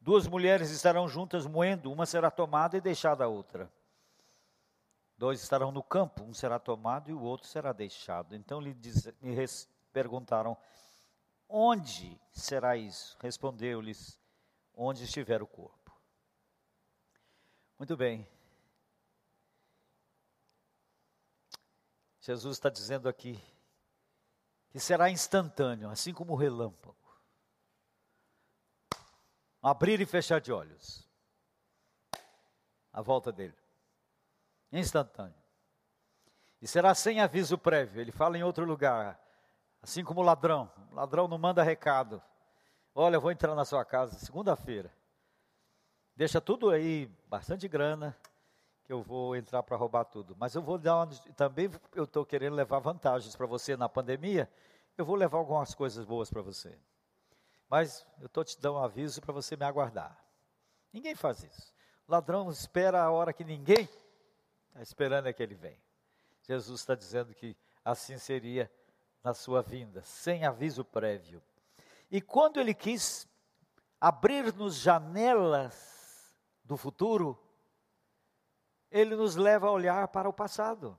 [0.00, 3.72] Duas mulheres estarão juntas moendo, uma será tomada e deixada a outra.
[5.16, 8.34] Dois estarão no campo, um será tomado e o outro será deixado.
[8.34, 9.46] Então lhe, diz, lhe
[9.92, 10.56] perguntaram:
[11.48, 13.16] Onde será isso?
[13.20, 14.18] Respondeu-lhes:
[14.74, 15.96] Onde estiver o corpo.
[17.78, 18.26] Muito bem.
[22.22, 23.38] Jesus está dizendo aqui
[24.70, 26.96] que será instantâneo, assim como o relâmpago.
[29.60, 31.06] Abrir e fechar de olhos.
[32.90, 33.62] A volta dele
[34.72, 35.34] instantâneo.
[36.60, 38.00] E será sem aviso prévio.
[38.00, 39.20] Ele fala em outro lugar,
[39.82, 40.70] assim como o ladrão.
[40.90, 42.22] O ladrão não manda recado.
[42.94, 44.92] Olha, eu vou entrar na sua casa segunda-feira.
[46.14, 48.16] Deixa tudo aí, bastante grana,
[48.84, 50.36] que eu vou entrar para roubar tudo.
[50.38, 54.50] Mas eu vou dar uma, também eu estou querendo levar vantagens para você na pandemia.
[54.96, 56.78] Eu vou levar algumas coisas boas para você.
[57.68, 60.18] Mas eu estou te dando um aviso para você me aguardar.
[60.92, 61.72] Ninguém faz isso.
[62.06, 63.88] O ladrão espera a hora que ninguém
[64.72, 65.78] Está esperando é que ele vem.
[66.48, 68.72] Jesus está dizendo que assim seria
[69.22, 71.42] na sua vinda, sem aviso prévio.
[72.10, 73.28] E quando ele quis
[74.00, 77.38] abrir-nos janelas do futuro,
[78.92, 80.98] ele nos leva a olhar para o passado.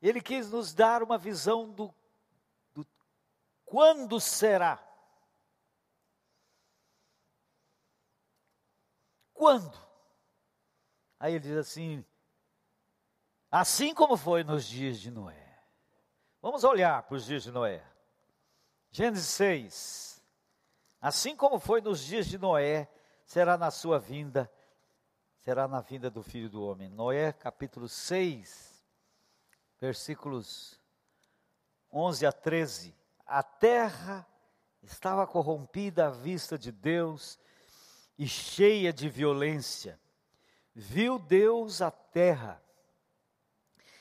[0.00, 1.92] Ele quis nos dar uma visão do,
[2.72, 2.86] do
[3.64, 4.78] quando será.
[9.32, 9.76] Quando?
[11.18, 12.04] Aí ele diz assim:
[13.50, 15.58] assim como foi nos dias de Noé.
[16.40, 17.84] Vamos olhar para os dias de Noé.
[18.92, 20.22] Gênesis 6.
[21.00, 22.88] Assim como foi nos dias de Noé,
[23.24, 24.50] será na sua vinda,
[25.44, 26.88] será na vinda do filho do homem.
[26.88, 28.82] Noé, capítulo 6,
[29.78, 30.80] versículos
[31.92, 32.96] 11 a 13.
[33.26, 34.26] A terra
[34.82, 37.38] estava corrompida à vista de Deus
[38.18, 40.00] e cheia de violência.
[40.74, 42.62] Viu Deus a terra,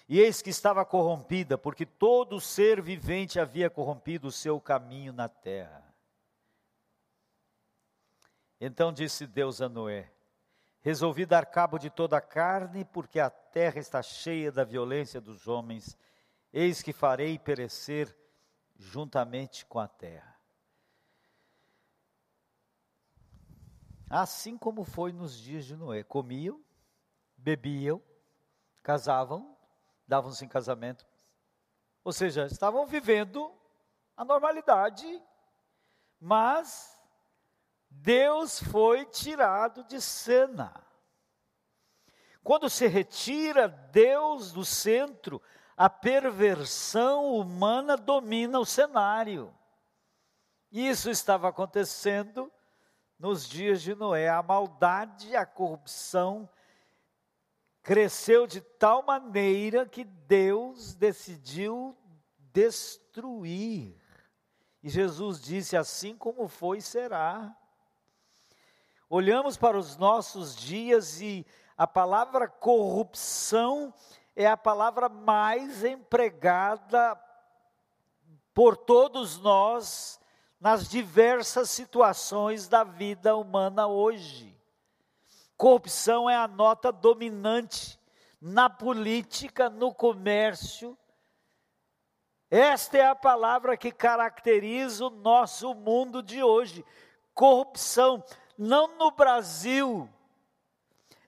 [0.07, 5.27] e eis que estava corrompida, porque todo ser vivente havia corrompido o seu caminho na
[5.27, 5.93] terra.
[8.61, 10.12] Então disse Deus a Noé:
[10.83, 15.47] Resolvi dar cabo de toda a carne, porque a terra está cheia da violência dos
[15.47, 15.97] homens,
[16.51, 18.13] eis que farei perecer
[18.75, 20.37] juntamente com a terra.
[24.09, 26.61] Assim como foi nos dias de Noé: comiam,
[27.37, 28.03] bebiam,
[28.83, 29.57] casavam,
[30.05, 31.07] davam-se em casamento.
[32.03, 33.57] Ou seja, estavam vivendo
[34.17, 35.07] a normalidade,
[36.19, 37.01] mas
[38.01, 40.73] Deus foi tirado de cena.
[42.43, 45.41] Quando se retira Deus do centro,
[45.77, 49.53] a perversão humana domina o cenário.
[50.71, 52.51] Isso estava acontecendo
[53.17, 54.27] nos dias de Noé.
[54.27, 56.49] A maldade, a corrupção
[57.81, 61.97] cresceu de tal maneira que Deus decidiu
[62.37, 63.95] destruir.
[64.81, 67.55] E Jesus disse: Assim como foi, será.
[69.15, 71.45] Olhamos para os nossos dias e
[71.77, 73.93] a palavra corrupção
[74.35, 77.15] é a palavra mais empregada
[78.55, 80.19] por todos nós
[80.59, 84.59] nas diversas situações da vida humana hoje.
[85.55, 87.99] Corrupção é a nota dominante
[88.41, 90.97] na política, no comércio.
[92.49, 96.83] Esta é a palavra que caracteriza o nosso mundo de hoje.
[97.35, 98.23] Corrupção,
[98.57, 100.09] não no Brasil,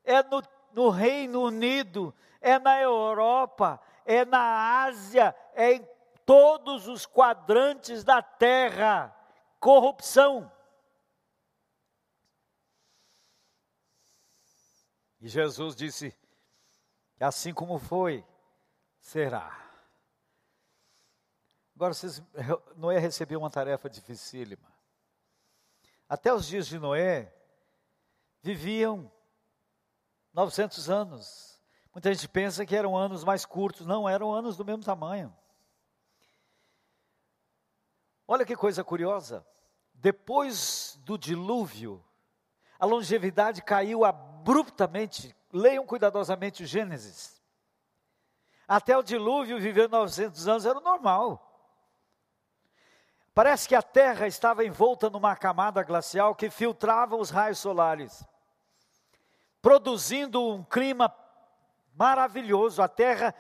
[0.04, 5.90] é no, no Reino Unido, é na Europa, é na Ásia, é em
[6.26, 9.16] todos os quadrantes da terra.
[9.60, 10.52] Corrupção.
[15.20, 16.16] E Jesus disse:
[17.20, 18.24] assim como foi,
[19.00, 19.66] será.
[21.76, 22.22] Agora, vocês,
[22.76, 24.75] Noé recebeu uma tarefa dificílima.
[26.08, 27.34] Até os dias de Noé,
[28.42, 29.12] viviam
[30.34, 31.62] 900 anos.
[31.94, 35.36] Muita gente pensa que eram anos mais curtos, não, eram anos do mesmo tamanho.
[38.28, 39.46] Olha que coisa curiosa.
[39.94, 42.04] Depois do dilúvio,
[42.78, 45.36] a longevidade caiu abruptamente.
[45.52, 47.42] Leiam cuidadosamente o Gênesis.
[48.68, 51.45] Até o dilúvio, viver 900 anos era normal.
[53.36, 58.26] Parece que a Terra estava envolta numa camada glacial que filtrava os raios solares,
[59.62, 61.14] produzindo um clima
[61.94, 62.82] maravilhoso.
[62.82, 63.36] A terra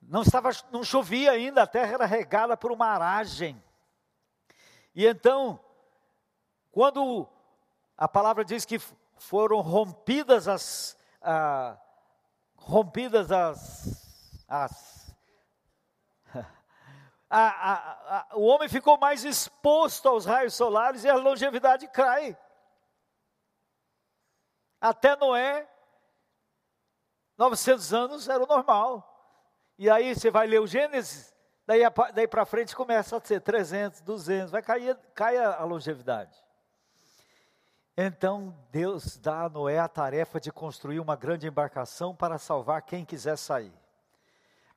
[0.00, 3.60] não estava, não chovia ainda, a terra era regada por uma aragem.
[4.94, 5.58] E então,
[6.70, 7.28] quando
[7.96, 8.80] a palavra diz que
[9.16, 11.76] foram rompidas as ah,
[12.54, 14.97] rompidas as, as
[17.30, 22.36] a, a, a, o homem ficou mais exposto aos raios solares e a longevidade cai.
[24.80, 25.68] Até Noé
[27.36, 29.04] 900 anos era o normal.
[29.78, 31.32] E aí você vai ler o Gênesis,
[31.64, 36.36] daí, daí para frente começa a ser 300, 200, vai cair, cai a, a longevidade.
[37.96, 43.04] Então Deus dá a Noé a tarefa de construir uma grande embarcação para salvar quem
[43.04, 43.72] quiser sair.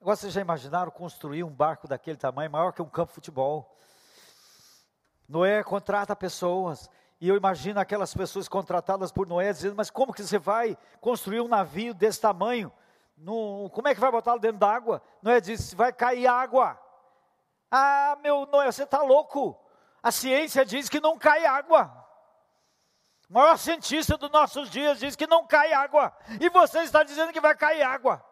[0.02, 3.78] Agora vocês já imaginaram construir um barco daquele tamanho, maior que um campo de futebol?
[5.30, 6.90] Noé contrata pessoas,
[7.20, 11.40] e eu imagino aquelas pessoas contratadas por Noé dizendo: Mas como que você vai construir
[11.40, 12.74] um navio desse tamanho?
[13.16, 15.04] No, como é que vai botá-lo dentro d'água?
[15.22, 16.82] Noé disse: Vai cair água.
[17.70, 19.56] Ah, meu Noé, você está louco.
[20.02, 21.96] A ciência diz que não cai água.
[23.30, 26.12] O maior cientista dos nossos dias diz que não cai água.
[26.40, 28.31] E você está dizendo que vai cair água.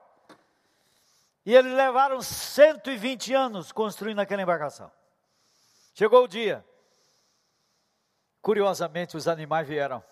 [1.45, 4.91] E eles levaram 120 anos construindo aquela embarcação.
[5.93, 6.65] Chegou o dia
[8.41, 10.03] Curiosamente, os animais vieram.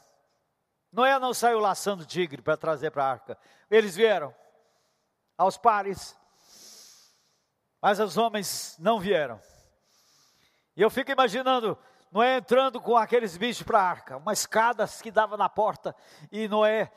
[0.91, 3.38] Noé não saiu laçando tigre para trazer para a arca.
[3.69, 4.34] Eles vieram
[5.38, 6.17] aos pares,
[7.82, 9.41] mas os homens não vieram.
[10.75, 11.78] E eu fico imaginando
[12.11, 15.95] Noé entrando com aqueles bichos para a arca, uma escada que dava na porta,
[16.32, 16.91] e Noé,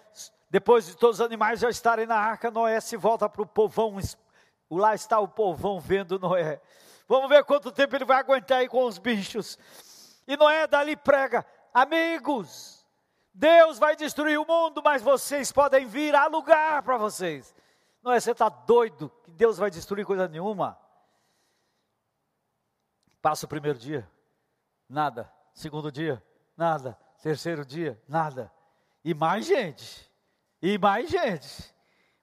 [0.50, 3.98] depois de todos os animais já estarem na arca, Noé se volta para o povão,
[4.68, 6.60] lá está o povão vendo Noé.
[7.06, 9.56] Vamos ver quanto tempo ele vai aguentar aí com os bichos.
[10.26, 12.84] E Noé dali prega: amigos,
[13.32, 17.54] Deus vai destruir o mundo, mas vocês podem vir a lugar para vocês.
[18.02, 20.76] Noé, você está doido que Deus vai destruir coisa nenhuma?
[23.22, 24.10] Passa o primeiro dia,
[24.88, 25.30] nada.
[25.52, 26.20] Segundo dia,
[26.56, 26.98] nada.
[27.22, 28.50] Terceiro dia, nada.
[29.04, 30.09] E mais gente.
[30.62, 31.74] E mais gente.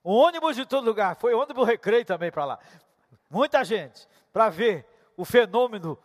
[0.02, 1.16] ônibus de todo lugar.
[1.16, 2.58] Foi ônibus recreio também para lá.
[3.28, 4.86] Muita gente para ver
[5.16, 5.98] o fenômeno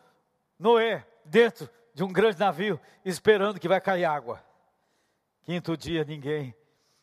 [0.58, 4.44] Noé dentro de um grande navio esperando que vai cair água.
[5.44, 6.56] Quinto dia, ninguém.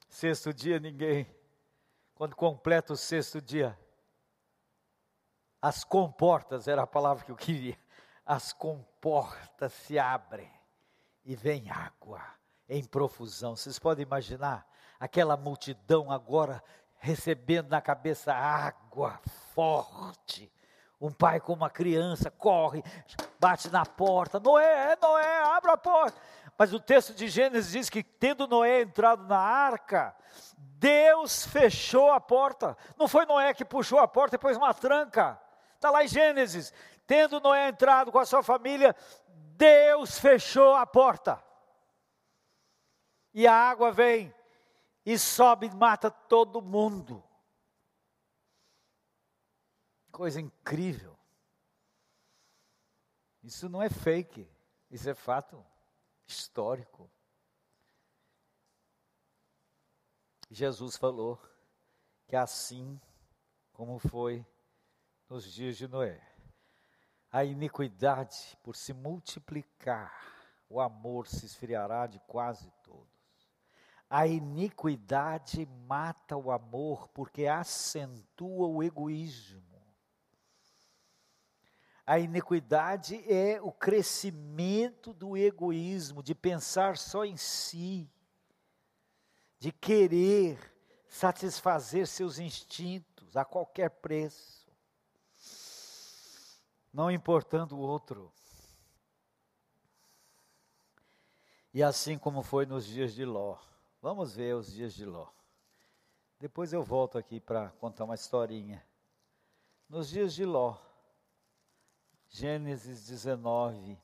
[0.09, 1.27] Sexto dia, ninguém.
[2.15, 3.79] Quando completa o sexto dia,
[5.63, 7.79] as comportas, era a palavra que eu queria,
[8.27, 10.51] as comportas se abrem
[11.25, 12.40] e vem água
[12.71, 13.57] em profusão.
[13.57, 14.65] Vocês podem imaginar
[14.99, 16.63] aquela multidão agora
[16.99, 19.19] recebendo na cabeça água
[19.55, 20.51] forte,
[21.01, 22.85] um pai com uma criança corre,
[23.41, 24.39] bate na porta.
[24.39, 26.21] Noé, Noé, abra a porta.
[26.57, 30.15] Mas o texto de Gênesis diz que, tendo Noé entrado na arca,
[30.59, 32.77] Deus fechou a porta.
[32.99, 35.41] Não foi Noé que puxou a porta e pôs uma tranca.
[35.75, 36.73] Está lá em Gênesis.
[37.07, 38.95] Tendo Noé entrado com a sua família,
[39.57, 41.43] Deus fechou a porta.
[43.33, 44.35] E a água vem
[45.05, 47.23] e sobe e mata todo mundo.
[50.11, 51.17] Coisa incrível.
[53.43, 54.49] Isso não é fake,
[54.91, 55.65] isso é fato
[56.27, 57.11] histórico.
[60.51, 61.41] Jesus falou
[62.27, 63.01] que assim
[63.73, 64.45] como foi
[65.29, 66.21] nos dias de Noé,
[67.31, 70.13] a iniquidade, por se multiplicar,
[70.69, 73.10] o amor se esfriará de quase todos.
[74.11, 79.63] A iniquidade mata o amor porque acentua o egoísmo.
[82.05, 88.11] A iniquidade é o crescimento do egoísmo, de pensar só em si,
[89.61, 90.59] de querer
[91.09, 94.69] satisfazer seus instintos a qualquer preço,
[96.93, 98.33] não importando o outro.
[101.73, 103.70] E assim como foi nos dias de Ló.
[104.03, 105.29] Vamos ver os dias de Ló.
[106.39, 108.83] Depois eu volto aqui para contar uma historinha.
[109.89, 110.79] Nos dias de Ló,
[112.27, 114.01] Gênesis 19.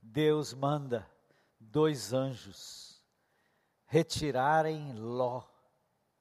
[0.00, 1.06] Deus manda
[1.58, 3.02] dois anjos
[3.84, 5.42] retirarem Ló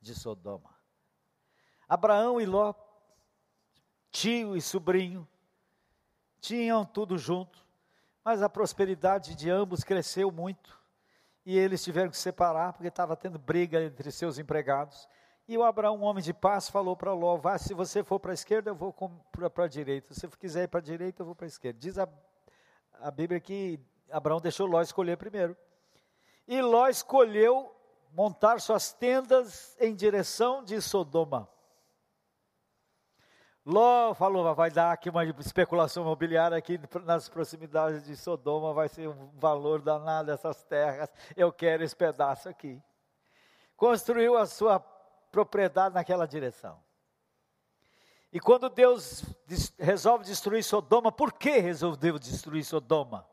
[0.02, 0.76] de Sodoma.
[1.88, 2.74] Abraão e Ló,
[4.12, 5.26] tio e sobrinho,
[6.42, 7.66] tinham tudo junto,
[8.24, 10.80] mas a prosperidade de ambos cresceu muito
[11.46, 15.08] e eles tiveram que separar porque estava tendo briga entre seus empregados.
[15.48, 18.32] E o Abraão, um homem de paz, falou para Ló: Vá, se você for para
[18.32, 20.14] a esquerda, eu vou para a direita.
[20.14, 21.80] Se você quiser ir para a direita, eu vou para a esquerda.
[21.80, 22.08] Diz a,
[23.00, 25.58] a Bíblia que Abraão deixou Ló escolher primeiro.
[26.48, 27.74] E Ló escolheu
[28.14, 31.50] montar suas tendas em direção de Sodoma.
[33.66, 39.08] Ló falou, vai dar aqui uma especulação imobiliária aqui nas proximidades de Sodoma, vai ser
[39.08, 42.82] um valor danado essas terras, eu quero esse pedaço aqui.
[43.78, 46.82] Construiu a sua propriedade naquela direção.
[48.34, 49.24] E quando Deus
[49.78, 53.28] resolve destruir Sodoma, por que resolveu destruir Sodoma?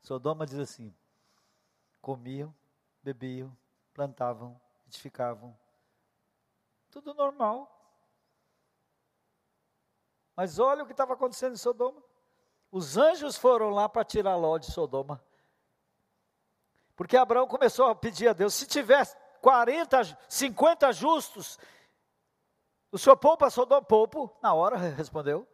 [0.00, 0.94] Sodoma diz assim:
[2.00, 2.54] comiam,
[3.02, 3.54] bebiam,
[3.92, 5.56] plantavam, edificavam,
[6.90, 7.75] tudo normal.
[10.36, 12.02] Mas olha o que estava acontecendo em Sodoma.
[12.70, 15.24] Os anjos foram lá para tirar Ló de Sodoma.
[16.94, 21.58] Porque Abraão começou a pedir a Deus: se tivesse 40, 50 justos.
[22.92, 23.82] O senhor poupa Sodoma?
[23.82, 25.46] Poupo, na hora respondeu.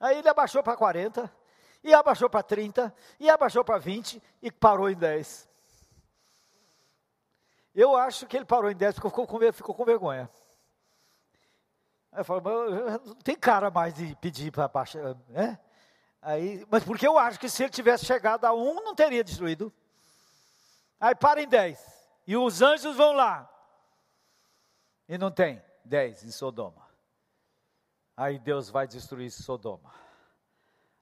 [0.00, 1.30] Aí ele abaixou para 40,
[1.82, 5.48] e abaixou para 30, e abaixou para 20, e parou em 10.
[7.74, 10.30] Eu acho que ele parou em 10 porque ficou com, ficou com vergonha.
[12.16, 12.40] Eu falo,
[13.04, 15.58] não tem cara mais de pedir para baixar, né?
[16.22, 19.72] Aí, mas porque eu acho que se ele tivesse chegado a 1, não teria destruído.
[20.98, 21.78] Aí para em 10.
[22.26, 23.50] E os anjos vão lá.
[25.08, 26.88] E não tem dez em Sodoma.
[28.16, 29.92] Aí Deus vai destruir Sodoma.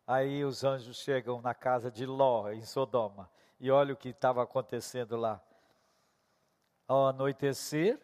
[0.07, 3.31] Aí os anjos chegam na casa de Ló, em Sodoma.
[3.61, 5.41] E olha o que estava acontecendo lá.
[6.89, 8.01] Ao anoitecer,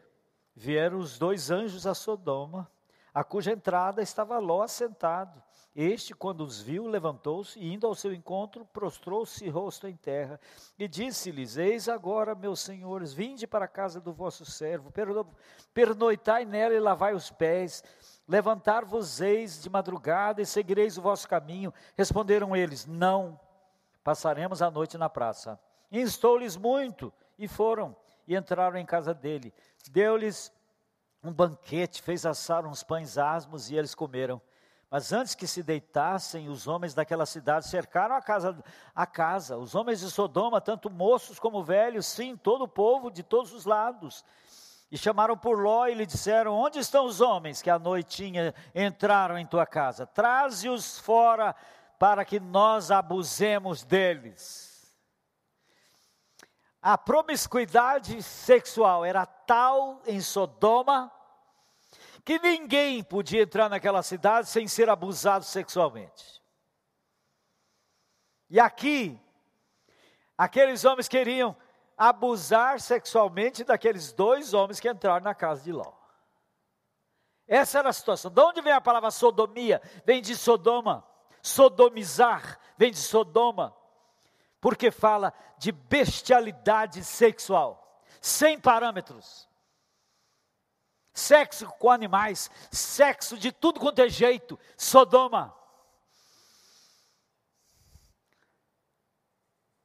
[0.54, 2.70] vieram os dois anjos a Sodoma,
[3.18, 5.42] a cuja entrada estava Ló assentado.
[5.74, 10.38] Este, quando os viu, levantou-se e, indo ao seu encontro, prostrou-se rosto em terra
[10.78, 14.92] e disse-lhes: Eis agora, meus senhores, vinde para a casa do vosso servo,
[15.74, 17.82] pernoitai nela e lavai os pés,
[18.28, 21.74] levantar-vos-eis de madrugada e seguireis o vosso caminho.
[21.96, 23.38] Responderam eles: Não,
[24.04, 25.58] passaremos a noite na praça.
[25.90, 27.96] Instou-lhes muito e foram
[28.28, 29.52] e entraram em casa dele.
[29.90, 30.52] Deu-lhes
[31.28, 34.40] um banquete, fez assar uns pães asmos e eles comeram.
[34.90, 38.64] Mas antes que se deitassem, os homens daquela cidade cercaram a casa,
[38.94, 39.58] a casa.
[39.58, 43.66] Os homens de Sodoma, tanto moços como velhos, sim, todo o povo de todos os
[43.66, 44.24] lados.
[44.90, 49.36] E chamaram por Ló e lhe disseram: Onde estão os homens que à noitinha entraram
[49.36, 50.06] em tua casa?
[50.06, 51.54] Traze-os fora
[51.98, 54.68] para que nós abusemos deles.
[56.80, 61.12] A promiscuidade sexual era tal em Sodoma
[62.28, 66.42] que ninguém podia entrar naquela cidade sem ser abusado sexualmente.
[68.50, 69.18] E aqui,
[70.36, 71.56] aqueles homens queriam
[71.96, 75.90] abusar sexualmente daqueles dois homens que entraram na casa de Ló.
[77.46, 78.30] Essa era a situação.
[78.30, 79.80] De onde vem a palavra sodomia?
[80.04, 81.02] Vem de Sodoma.
[81.40, 83.74] Sodomizar vem de Sodoma.
[84.60, 89.47] Porque fala de bestialidade sexual, sem parâmetros
[91.18, 95.54] sexo com animais, sexo de tudo quanto é jeito, Sodoma.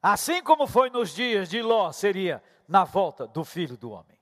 [0.01, 4.19] Assim como foi nos dias de Ló, seria na volta do filho do homem.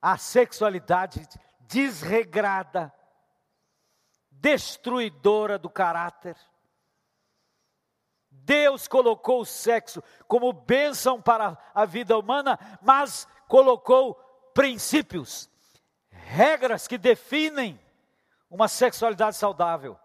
[0.00, 1.26] A sexualidade
[1.60, 2.92] desregrada,
[4.30, 6.36] destruidora do caráter,
[8.30, 14.14] Deus colocou o sexo como bênção para a vida humana, mas colocou
[14.54, 15.50] princípios,
[16.26, 17.80] regras que definem
[18.50, 19.98] uma sexualidade saudável.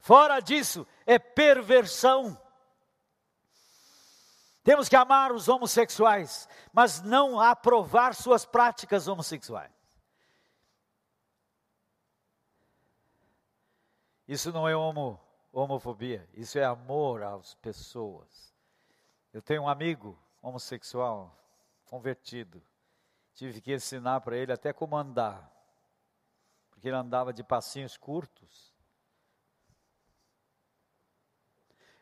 [0.00, 2.40] Fora disso, é perversão.
[4.64, 9.72] Temos que amar os homossexuais, mas não aprovar suas práticas homossexuais.
[14.26, 15.18] Isso não é homo,
[15.52, 18.54] homofobia, isso é amor às pessoas.
[19.32, 21.34] Eu tenho um amigo homossexual,
[21.86, 22.62] convertido.
[23.34, 25.50] Tive que ensinar para ele até como andar,
[26.78, 28.72] porque ele andava de passinhos curtos.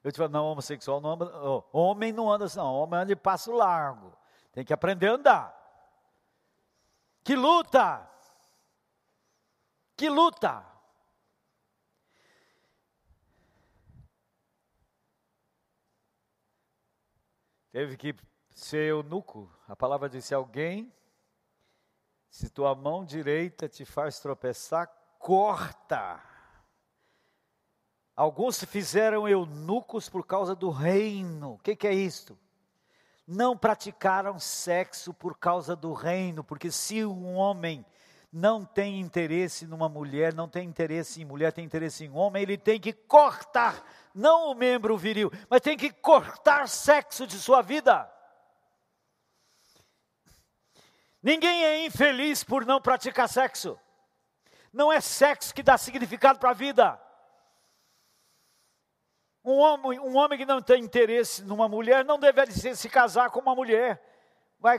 [0.05, 3.07] Eu te falo, não, homossexual não anda, oh, homem não anda assim, não, homem anda
[3.07, 4.15] de passo largo.
[4.53, 5.57] Tem que aprender a andar.
[7.25, 8.07] Que luta!
[9.97, 10.65] Que luta!
[17.73, 18.15] Teve que
[18.51, 19.51] ser eunuco.
[19.67, 20.95] A palavra disse: alguém,
[22.37, 26.21] se tua mão direita te faz tropeçar, corta.
[28.15, 31.55] Alguns se fizeram eunucos por causa do reino.
[31.55, 32.39] O que, que é isto?
[33.27, 37.87] Não praticaram sexo por causa do reino, porque se um homem
[38.31, 42.59] não tem interesse numa mulher, não tem interesse em mulher, tem interesse em homem, ele
[42.59, 43.83] tem que cortar
[44.15, 48.07] não o membro viril, mas tem que cortar sexo de sua vida.
[51.27, 53.77] Ninguém é infeliz por não praticar sexo.
[54.73, 57.03] Não é sexo que dá significado para a vida.
[59.45, 63.41] Um homem, um homem que não tem interesse numa mulher não deve se casar com
[63.41, 64.01] uma mulher.
[64.61, 64.79] Vai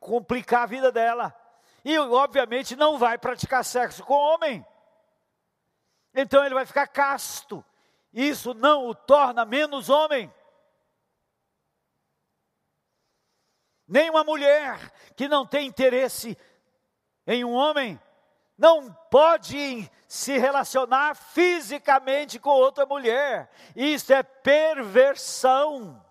[0.00, 1.36] complicar a vida dela.
[1.84, 4.66] E, obviamente, não vai praticar sexo com homem.
[6.14, 7.62] Então ele vai ficar casto
[8.10, 10.32] isso não o torna menos homem.
[13.92, 16.34] Nem uma mulher que não tem interesse
[17.26, 18.00] em um homem
[18.56, 23.50] não pode se relacionar fisicamente com outra mulher.
[23.76, 26.02] Isso é perversão.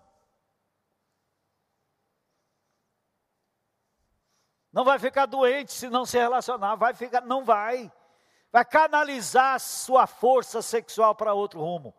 [4.72, 7.90] Não vai ficar doente se não se relacionar, vai ficar, não vai
[8.52, 11.92] vai canalizar sua força sexual para outro rumo.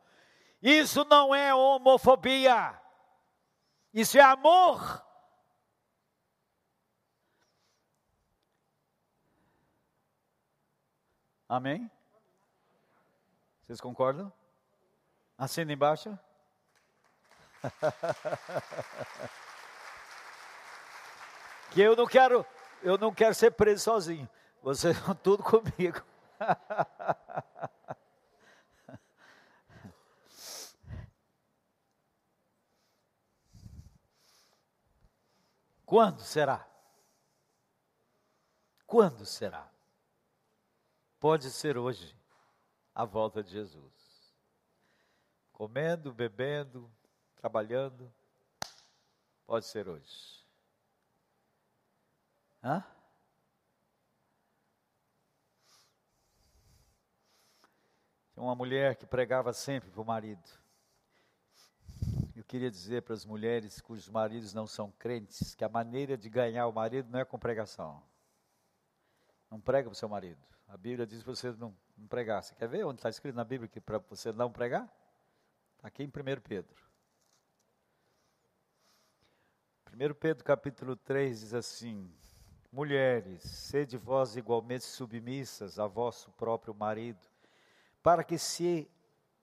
[0.62, 2.80] Isso não é homofobia,
[3.94, 5.04] isso é amor.
[11.54, 11.90] Amém?
[13.62, 14.34] Vocês concordam?
[15.38, 16.18] Assina embaixo.
[21.70, 22.44] que eu não quero,
[22.82, 24.28] eu não quero ser preso sozinho.
[24.64, 26.02] Vocês estão tudo comigo.
[35.86, 36.68] Quando será?
[38.88, 39.72] Quando será?
[41.24, 42.14] Pode ser hoje,
[42.94, 44.36] a volta de Jesus.
[45.54, 46.94] Comendo, bebendo,
[47.38, 48.14] trabalhando,
[49.46, 50.46] pode ser hoje.
[52.62, 52.84] Hã?
[58.34, 60.52] Tinha uma mulher que pregava sempre para o marido.
[62.36, 66.30] Eu queria dizer para as mulheres cujos maridos não são crentes que a maneira de
[66.30, 68.04] ganhar o marido não é com pregação.
[69.50, 70.53] Não prega para o seu marido.
[70.74, 72.42] A Bíblia diz para você não, não pregar.
[72.42, 74.92] Você quer ver onde está escrito na Bíblia que para você não pregar?
[75.76, 76.12] Está aqui em 1
[76.42, 76.84] Pedro.
[79.94, 82.12] 1 Pedro capítulo 3 diz assim:
[82.72, 87.24] Mulheres, sede vós igualmente submissas a vosso próprio marido
[88.02, 88.90] para que se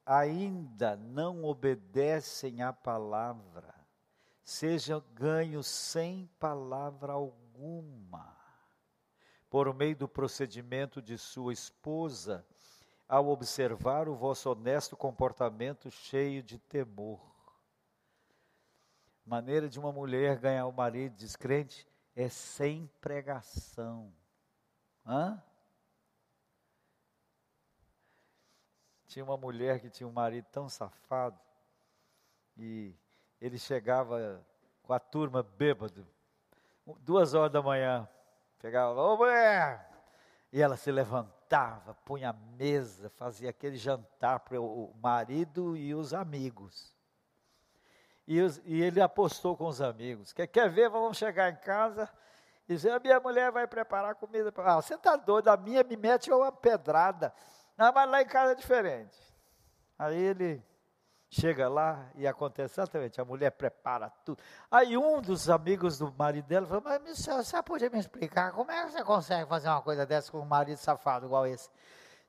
[0.04, 3.72] ainda não obedecem à palavra,
[4.42, 8.36] sejam ganhos sem palavra alguma,
[9.50, 12.46] por meio do procedimento de sua esposa,
[13.08, 17.20] ao observar o vosso honesto comportamento cheio de temor.
[19.26, 21.84] Maneira de uma mulher ganhar o marido descrente
[22.14, 24.14] é sem pregação.
[25.04, 25.42] Hã?
[29.08, 31.38] Tinha uma mulher que tinha um marido tão safado
[32.56, 32.94] e
[33.40, 34.46] ele chegava
[34.84, 36.06] com a turma bêbado,
[37.00, 38.08] duas horas da manhã,
[38.60, 39.88] pegava, ô mulher!
[40.52, 46.12] E ela se levantava, punha a mesa, fazia aquele jantar para o marido e os
[46.12, 46.94] amigos.
[48.26, 50.32] E, os, e, ele apostou com os amigos.
[50.32, 50.88] Quer, quer ver?
[50.88, 52.08] Vamos chegar em casa
[52.68, 54.52] e dizer: a minha mulher vai preparar comida.
[54.58, 57.32] Ah, você está doido, a minha me mete uma pedrada.
[57.76, 59.18] Não, mas lá em casa é diferente.
[59.98, 60.62] Aí ele
[61.32, 64.42] Chega lá e acontece exatamente, a mulher prepara tudo.
[64.68, 68.68] Aí um dos amigos do marido dela falou, mas senhora, você podia me explicar como
[68.72, 71.70] é que você consegue fazer uma coisa dessa com um marido safado igual esse?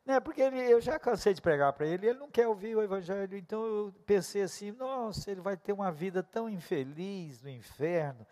[0.05, 2.83] Né, porque ele, eu já cansei de pregar para ele, ele não quer ouvir o
[2.83, 8.25] evangelho, então eu pensei assim, nossa, ele vai ter uma vida tão infeliz no inferno,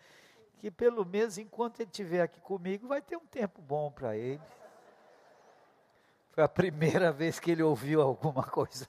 [0.58, 4.40] que pelo menos enquanto ele estiver aqui comigo, vai ter um tempo bom para ele.
[6.30, 8.86] Foi a primeira vez que ele ouviu alguma coisa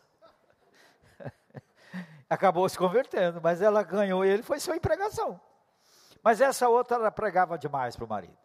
[2.32, 5.40] acabou se convertendo, mas ela ganhou ele, foi sua empregação.
[6.24, 8.38] Mas essa outra ela pregava demais para o marido.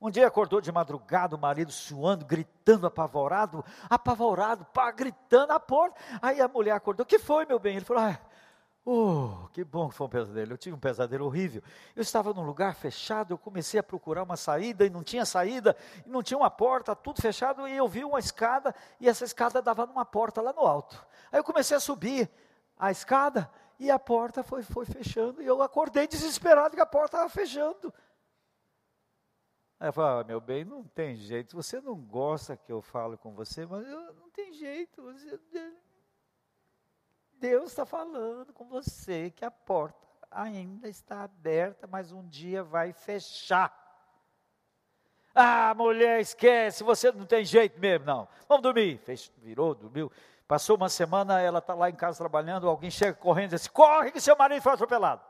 [0.00, 6.00] Um dia acordou de madrugada, o marido suando, gritando, apavorado, apavorado, pá, gritando a porta.
[6.22, 7.76] Aí a mulher acordou, que foi, meu bem?
[7.76, 8.18] Ele falou, ah,
[8.84, 10.52] oh, que bom que foi um pesadelo.
[10.52, 11.62] Eu tive um pesadelo horrível.
[11.96, 15.76] Eu estava num lugar fechado, eu comecei a procurar uma saída e não tinha saída,
[16.06, 19.86] não tinha uma porta, tudo fechado, e eu vi uma escada, e essa escada dava
[19.86, 21.04] numa porta lá no alto.
[21.32, 22.30] Aí eu comecei a subir,
[22.80, 25.42] a escada e a porta foi, foi fechando.
[25.42, 27.92] E eu acordei desesperado que a porta estava fechando.
[29.78, 31.54] Aí eu falei, ah, meu bem, não tem jeito.
[31.56, 35.02] Você não gosta que eu fale com você, mas eu, não tem jeito.
[35.02, 35.38] Você,
[37.34, 42.94] Deus está falando com você que a porta ainda está aberta, mas um dia vai
[42.94, 43.78] fechar.
[45.34, 48.28] Ah, mulher, esquece, você não tem jeito mesmo, não.
[48.48, 48.98] Vamos dormir.
[48.98, 50.10] Fez, virou, dormiu.
[50.50, 54.10] Passou uma semana, ela está lá em casa trabalhando, alguém chega correndo e diz: corre
[54.10, 55.22] que seu marido foi atropelado.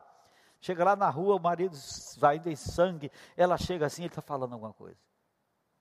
[0.62, 1.76] Chega lá na rua, o marido
[2.16, 4.98] vai em sangue, ela chega assim, ele está falando alguma coisa.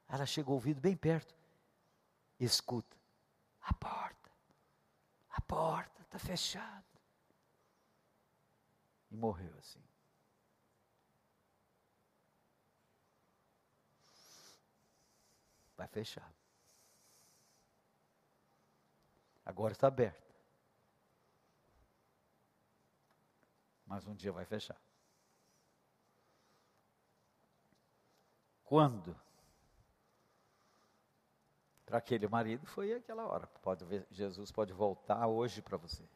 [0.10, 1.34] Ela chega o ouvido bem perto
[2.38, 2.98] escuta.
[3.62, 4.30] A porta,
[5.30, 6.84] a porta está fechada.
[9.10, 9.82] E morreu assim.
[15.78, 16.30] Vai fechar.
[19.50, 20.32] Agora está aberta.
[23.84, 24.80] Mas um dia vai fechar.
[28.64, 29.20] Quando?
[31.84, 33.48] Para aquele marido foi aquela hora.
[33.64, 36.08] Pode ver, Jesus pode voltar hoje para você.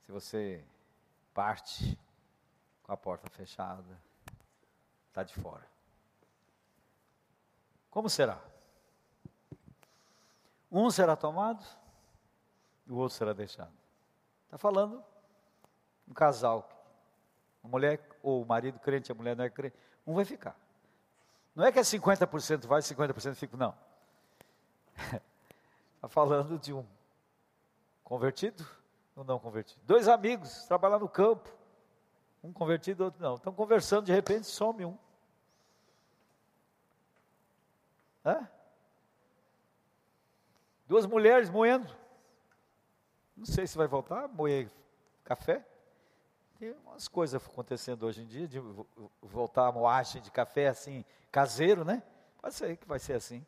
[0.00, 0.66] Se você
[1.32, 1.96] parte
[2.82, 4.02] com a porta fechada,
[5.06, 5.70] está de fora.
[7.88, 8.42] Como será?
[10.68, 11.64] Um será tomado,
[12.86, 13.72] e o outro será deixado.
[14.44, 15.02] Está falando
[16.08, 16.68] um casal,
[17.62, 19.76] uma mulher ou o marido crente, a mulher não é crente,
[20.06, 20.56] um vai ficar.
[21.54, 23.74] Não é que é 50% vai, 50% fica, não.
[25.96, 26.86] Está falando de um
[28.04, 28.64] convertido
[29.16, 29.80] ou não convertido.
[29.84, 31.50] Dois amigos, trabalham no campo,
[32.42, 33.34] um convertido, outro não.
[33.34, 34.96] Estão conversando, de repente some um.
[38.24, 38.48] Hã?
[40.86, 42.05] Duas mulheres moendo.
[43.36, 44.70] Não sei se vai voltar moer
[45.24, 45.64] café.
[46.58, 48.58] Tem umas coisas acontecendo hoje em dia, de
[49.20, 52.02] voltar a moagem de café assim, caseiro, né?
[52.40, 53.44] Pode ser que vai ser assim.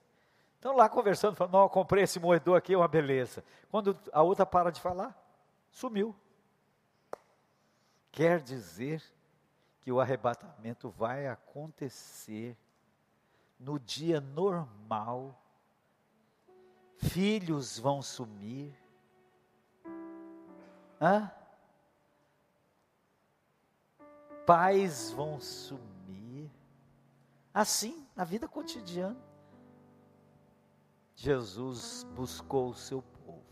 [0.58, 3.42] Então lá conversando, falando, não, comprei esse moedor aqui, é uma beleza.
[3.70, 5.16] Quando a outra para de falar,
[5.70, 6.14] sumiu.
[8.10, 9.02] Quer dizer
[9.80, 12.56] que o arrebatamento vai acontecer
[13.58, 15.40] no dia normal.
[16.96, 18.74] Filhos vão sumir,
[21.00, 21.30] Hã?
[24.46, 26.50] Pais vão sumir.
[27.52, 29.18] Assim, na vida cotidiana.
[31.14, 33.44] Jesus buscou o seu povo.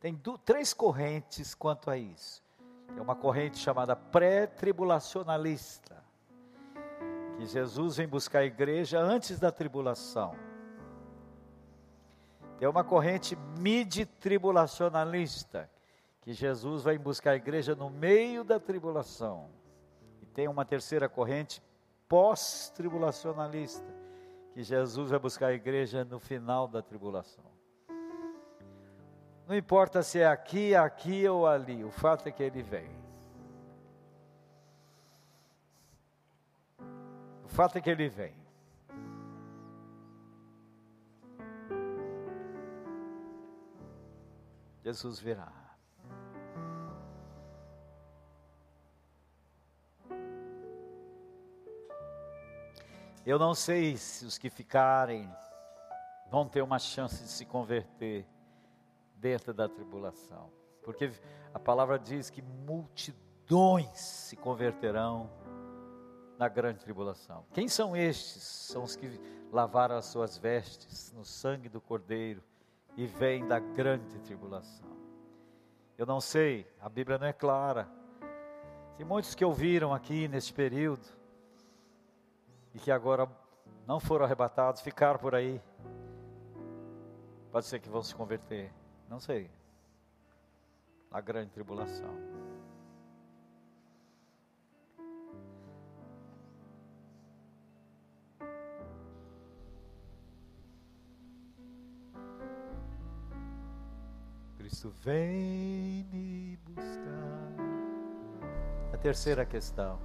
[0.00, 2.42] Tem do, três correntes quanto a isso.
[2.86, 6.02] Tem uma corrente chamada pré-tribulacionalista,
[7.36, 10.34] que Jesus vem buscar a igreja antes da tribulação.
[12.58, 15.70] Tem uma corrente mid-tribulacionalista,
[16.28, 19.48] que Jesus vai buscar a igreja no meio da tribulação.
[20.20, 21.62] E tem uma terceira corrente
[22.06, 23.86] pós-tribulacionalista,
[24.52, 27.46] que Jesus vai buscar a igreja no final da tribulação.
[29.46, 32.90] Não importa se é aqui, aqui ou ali, o fato é que ele vem.
[37.42, 38.36] O fato é que ele vem.
[44.84, 45.57] Jesus virá.
[53.28, 55.30] Eu não sei se os que ficarem
[56.30, 58.26] vão ter uma chance de se converter
[59.16, 60.50] dentro da tribulação,
[60.82, 61.12] porque
[61.52, 65.30] a palavra diz que multidões se converterão
[66.38, 67.44] na grande tribulação.
[67.52, 68.42] Quem são estes?
[68.42, 69.20] São os que
[69.52, 72.42] lavaram as suas vestes no sangue do Cordeiro
[72.96, 74.88] e vêm da grande tribulação.
[75.98, 77.90] Eu não sei, a Bíblia não é clara.
[78.96, 81.17] Tem muitos que ouviram aqui neste período
[82.78, 83.28] e que agora
[83.86, 85.60] não foram arrebatados, ficaram por aí.
[87.50, 88.72] Pode ser que vão se converter,
[89.08, 89.50] não sei.
[91.10, 92.14] A grande tribulação.
[104.56, 107.52] Cristo vem me buscar.
[108.92, 109.98] A terceira questão: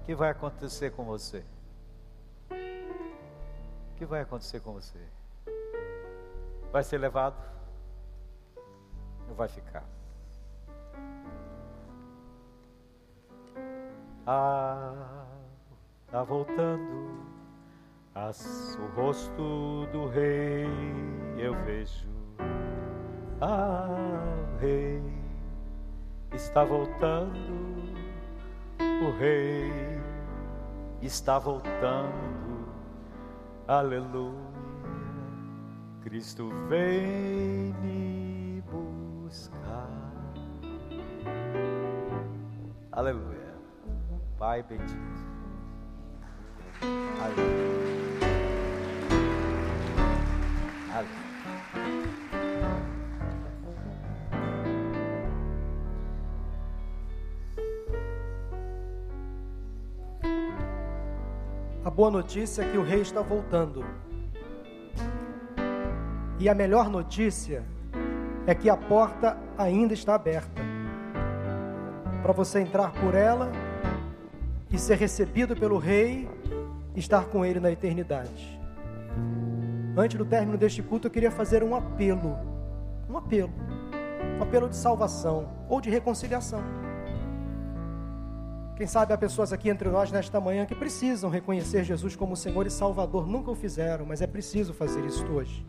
[0.00, 1.44] o que vai acontecer com você?
[3.94, 4.98] O que vai acontecer com você?
[6.72, 7.36] Vai ser levado?
[9.28, 9.84] Ou vai ficar?
[14.26, 15.26] Ah,
[16.06, 17.24] está voltando
[18.16, 20.66] o rosto do rei,
[21.38, 22.08] eu vejo
[23.40, 23.86] ah,
[24.54, 25.02] o rei
[26.32, 27.94] está voltando,
[28.78, 29.70] o rei
[31.02, 32.43] está voltando,
[33.66, 34.54] aleluia.
[36.02, 39.88] Cristo vem me buscar,
[42.92, 43.54] aleluia.
[44.38, 44.98] Pai bendito,
[47.22, 47.83] aleluia.
[61.94, 63.84] Boa notícia é que o rei está voltando.
[66.40, 67.62] E a melhor notícia
[68.46, 70.60] é que a porta ainda está aberta
[72.20, 73.52] para você entrar por ela
[74.72, 76.28] e ser recebido pelo rei
[76.96, 78.60] estar com ele na eternidade.
[79.96, 82.36] Antes do término deste culto, eu queria fazer um apelo,
[83.08, 83.52] um apelo,
[84.38, 86.83] um apelo de salvação ou de reconciliação.
[88.76, 92.66] Quem sabe há pessoas aqui entre nós nesta manhã que precisam reconhecer Jesus como Senhor
[92.66, 93.24] e Salvador.
[93.24, 95.64] Nunca o fizeram, mas é preciso fazer isso hoje.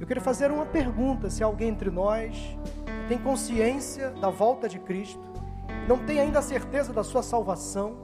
[0.00, 2.56] Eu queria fazer uma pergunta: se alguém entre nós
[3.06, 5.20] tem consciência da volta de Cristo,
[5.86, 7.98] não tem ainda a certeza da sua salvação,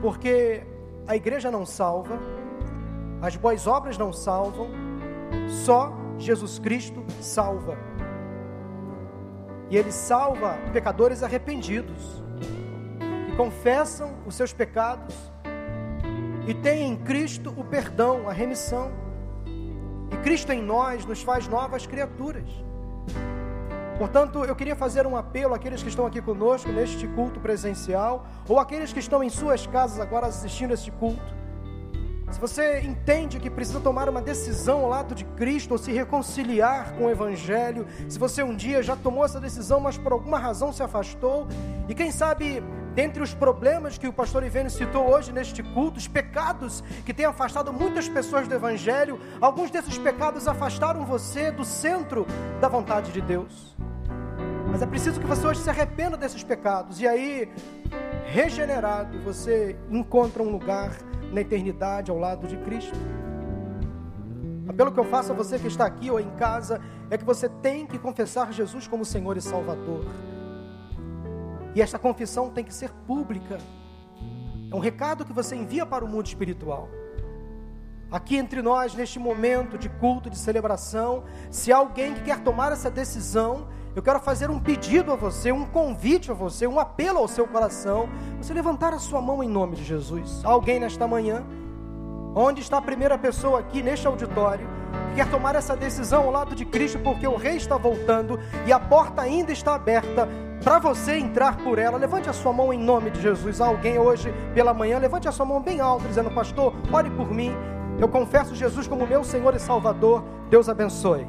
[0.00, 0.62] porque
[1.06, 2.18] a igreja não salva,
[3.20, 4.70] as boas obras não salvam,
[5.46, 7.76] só Jesus Cristo salva.
[9.68, 12.24] E Ele salva pecadores arrependidos
[13.36, 15.14] confessam os seus pecados
[16.46, 18.90] e têm em Cristo o perdão, a remissão.
[20.10, 22.48] E Cristo em nós nos faz novas criaturas.
[23.98, 28.58] Portanto, eu queria fazer um apelo àqueles que estão aqui conosco neste culto presencial, ou
[28.58, 31.34] àqueles que estão em suas casas agora assistindo este culto.
[32.30, 36.92] Se você entende que precisa tomar uma decisão ao lado de Cristo, ou se reconciliar
[36.94, 40.72] com o Evangelho, se você um dia já tomou essa decisão, mas por alguma razão
[40.72, 41.46] se afastou,
[41.88, 42.62] e quem sabe
[42.96, 47.26] Dentre os problemas que o pastor Ivênio citou hoje neste culto, os pecados que têm
[47.26, 52.26] afastado muitas pessoas do Evangelho, alguns desses pecados afastaram você do centro
[52.58, 53.76] da vontade de Deus.
[54.70, 57.52] Mas é preciso que você hoje se arrependa desses pecados, e aí,
[58.24, 60.92] regenerado, você encontra um lugar
[61.30, 62.98] na eternidade ao lado de Cristo.
[64.66, 66.80] Apelo que eu faço a você que está aqui ou em casa
[67.10, 70.06] é que você tem que confessar Jesus como Senhor e Salvador.
[71.76, 73.58] E essa confissão tem que ser pública.
[74.72, 76.88] É um recado que você envia para o mundo espiritual.
[78.10, 82.90] Aqui entre nós, neste momento de culto, de celebração, se alguém que quer tomar essa
[82.90, 87.28] decisão, eu quero fazer um pedido a você, um convite a você, um apelo ao
[87.28, 88.08] seu coração.
[88.40, 90.40] Você levantar a sua mão em nome de Jesus.
[90.44, 91.44] Alguém nesta manhã,
[92.34, 94.66] onde está a primeira pessoa aqui neste auditório,
[95.10, 98.72] que quer tomar essa decisão ao lado de Cristo, porque o Rei está voltando e
[98.72, 100.26] a porta ainda está aberta
[100.62, 103.60] para você entrar por ela, levante a sua mão em nome de Jesus.
[103.60, 107.54] Alguém hoje pela manhã, levante a sua mão bem alto, dizendo: Pastor, ore por mim.
[107.98, 110.22] Eu confesso Jesus como meu Senhor e Salvador.
[110.50, 111.26] Deus abençoe.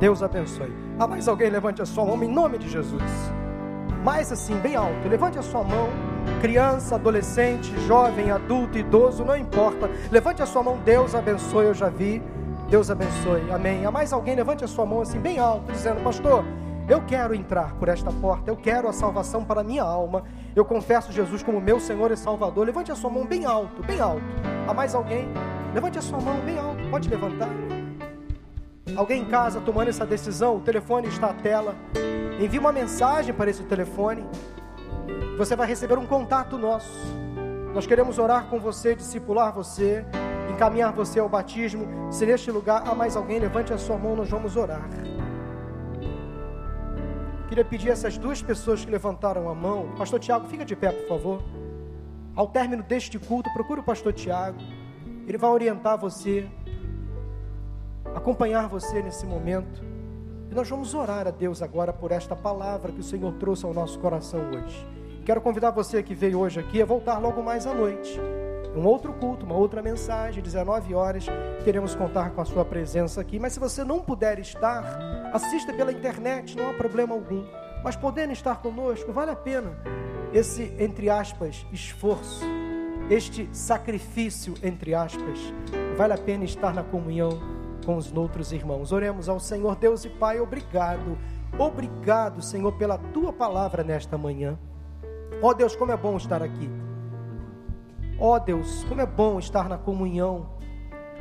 [0.00, 0.72] Deus abençoe.
[0.98, 1.50] Há mais alguém?
[1.50, 3.02] Levante a sua mão em nome de Jesus.
[4.02, 5.08] Mais assim, bem alto.
[5.08, 5.88] Levante a sua mão.
[6.40, 9.90] Criança, adolescente, jovem, adulto, idoso, não importa.
[10.10, 10.78] Levante a sua mão.
[10.84, 11.66] Deus abençoe.
[11.66, 12.22] Eu já vi.
[12.70, 13.50] Deus abençoe.
[13.52, 13.84] Amém.
[13.84, 14.34] Há mais alguém?
[14.34, 16.44] Levante a sua mão assim, bem alto, dizendo: Pastor,
[16.92, 20.24] eu quero entrar por esta porta, eu quero a salvação para a minha alma.
[20.56, 22.66] Eu confesso Jesus como meu Senhor e Salvador.
[22.66, 24.24] Levante a sua mão bem alto, bem alto.
[24.66, 25.28] Há mais alguém?
[25.72, 27.48] Levante a sua mão bem alto, pode levantar.
[28.96, 31.76] Alguém em casa tomando essa decisão, o telefone está à tela.
[32.40, 34.26] Envie uma mensagem para esse telefone.
[35.38, 36.90] Você vai receber um contato nosso.
[37.72, 40.04] Nós queremos orar com você, discipular você,
[40.52, 41.86] encaminhar você ao batismo.
[42.10, 44.88] Se neste lugar há mais alguém, levante a sua mão, nós vamos orar.
[47.50, 50.92] Queria pedir a essas duas pessoas que levantaram a mão, Pastor Tiago, fica de pé,
[50.92, 51.42] por favor.
[52.36, 54.60] Ao término deste culto, procure o Pastor Tiago.
[55.26, 56.48] Ele vai orientar você,
[58.14, 59.82] acompanhar você nesse momento.
[60.48, 63.74] E nós vamos orar a Deus agora por esta palavra que o Senhor trouxe ao
[63.74, 64.86] nosso coração hoje.
[65.26, 68.16] Quero convidar você que veio hoje aqui a voltar logo mais à noite.
[68.74, 71.26] Um outro culto, uma outra mensagem, 19 horas,
[71.64, 73.38] queremos contar com a sua presença aqui.
[73.38, 77.44] Mas se você não puder estar, assista pela internet, não há problema algum.
[77.82, 79.76] Mas podendo estar conosco, vale a pena
[80.32, 82.44] esse, entre aspas, esforço,
[83.08, 85.38] este sacrifício, entre aspas,
[85.96, 87.40] vale a pena estar na comunhão
[87.84, 88.92] com os outros irmãos.
[88.92, 91.18] Oremos ao Senhor Deus e Pai, obrigado,
[91.58, 94.56] obrigado, Senhor, pela tua palavra nesta manhã.
[95.42, 96.79] Ó oh, Deus, como é bom estar aqui.
[98.20, 100.46] Ó oh, Deus, como é bom estar na comunhão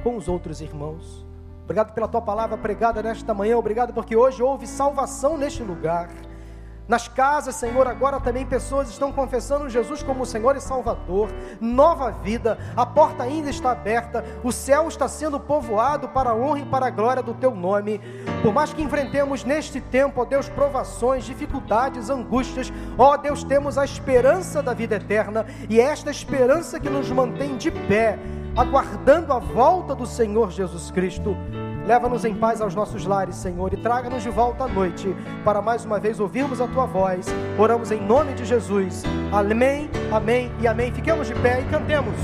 [0.03, 1.25] com os outros irmãos.
[1.63, 3.57] Obrigado pela tua palavra pregada nesta manhã.
[3.57, 6.09] Obrigado porque hoje houve salvação neste lugar.
[6.89, 11.29] Nas casas, Senhor, agora também pessoas estão confessando Jesus como Senhor e Salvador.
[11.61, 16.61] Nova vida, a porta ainda está aberta, o céu está sendo povoado para a honra
[16.61, 18.01] e para a glória do Teu nome.
[18.41, 23.85] Por mais que enfrentemos neste tempo, ó Deus, provações, dificuldades, angústias, ó Deus, temos a
[23.85, 28.17] esperança da vida eterna e é esta esperança que nos mantém de pé,
[28.57, 31.37] aguardando a volta do Senhor Jesus Cristo.
[31.85, 35.85] Leva-nos em paz aos nossos lares, Senhor, e traga-nos de volta à noite, para mais
[35.85, 37.25] uma vez ouvirmos a tua voz.
[37.57, 39.03] Oramos em nome de Jesus.
[39.31, 40.91] Amém, amém e amém.
[40.91, 42.15] Fiquemos de pé e cantemos.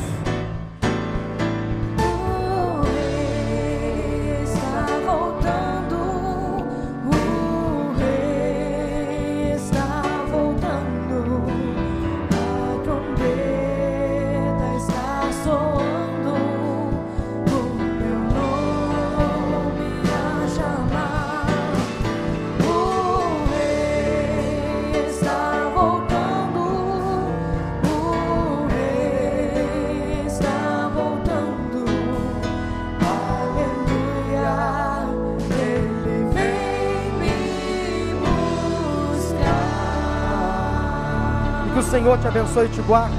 [42.05, 43.15] Senhor te abençoe e te guarde.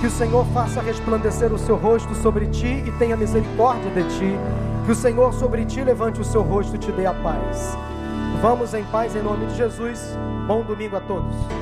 [0.00, 4.38] Que o Senhor faça resplandecer o seu rosto sobre ti e tenha misericórdia de ti.
[4.86, 7.76] Que o Senhor sobre ti levante o seu rosto e te dê a paz.
[8.40, 10.16] Vamos em paz em nome de Jesus.
[10.46, 11.59] Bom domingo a todos.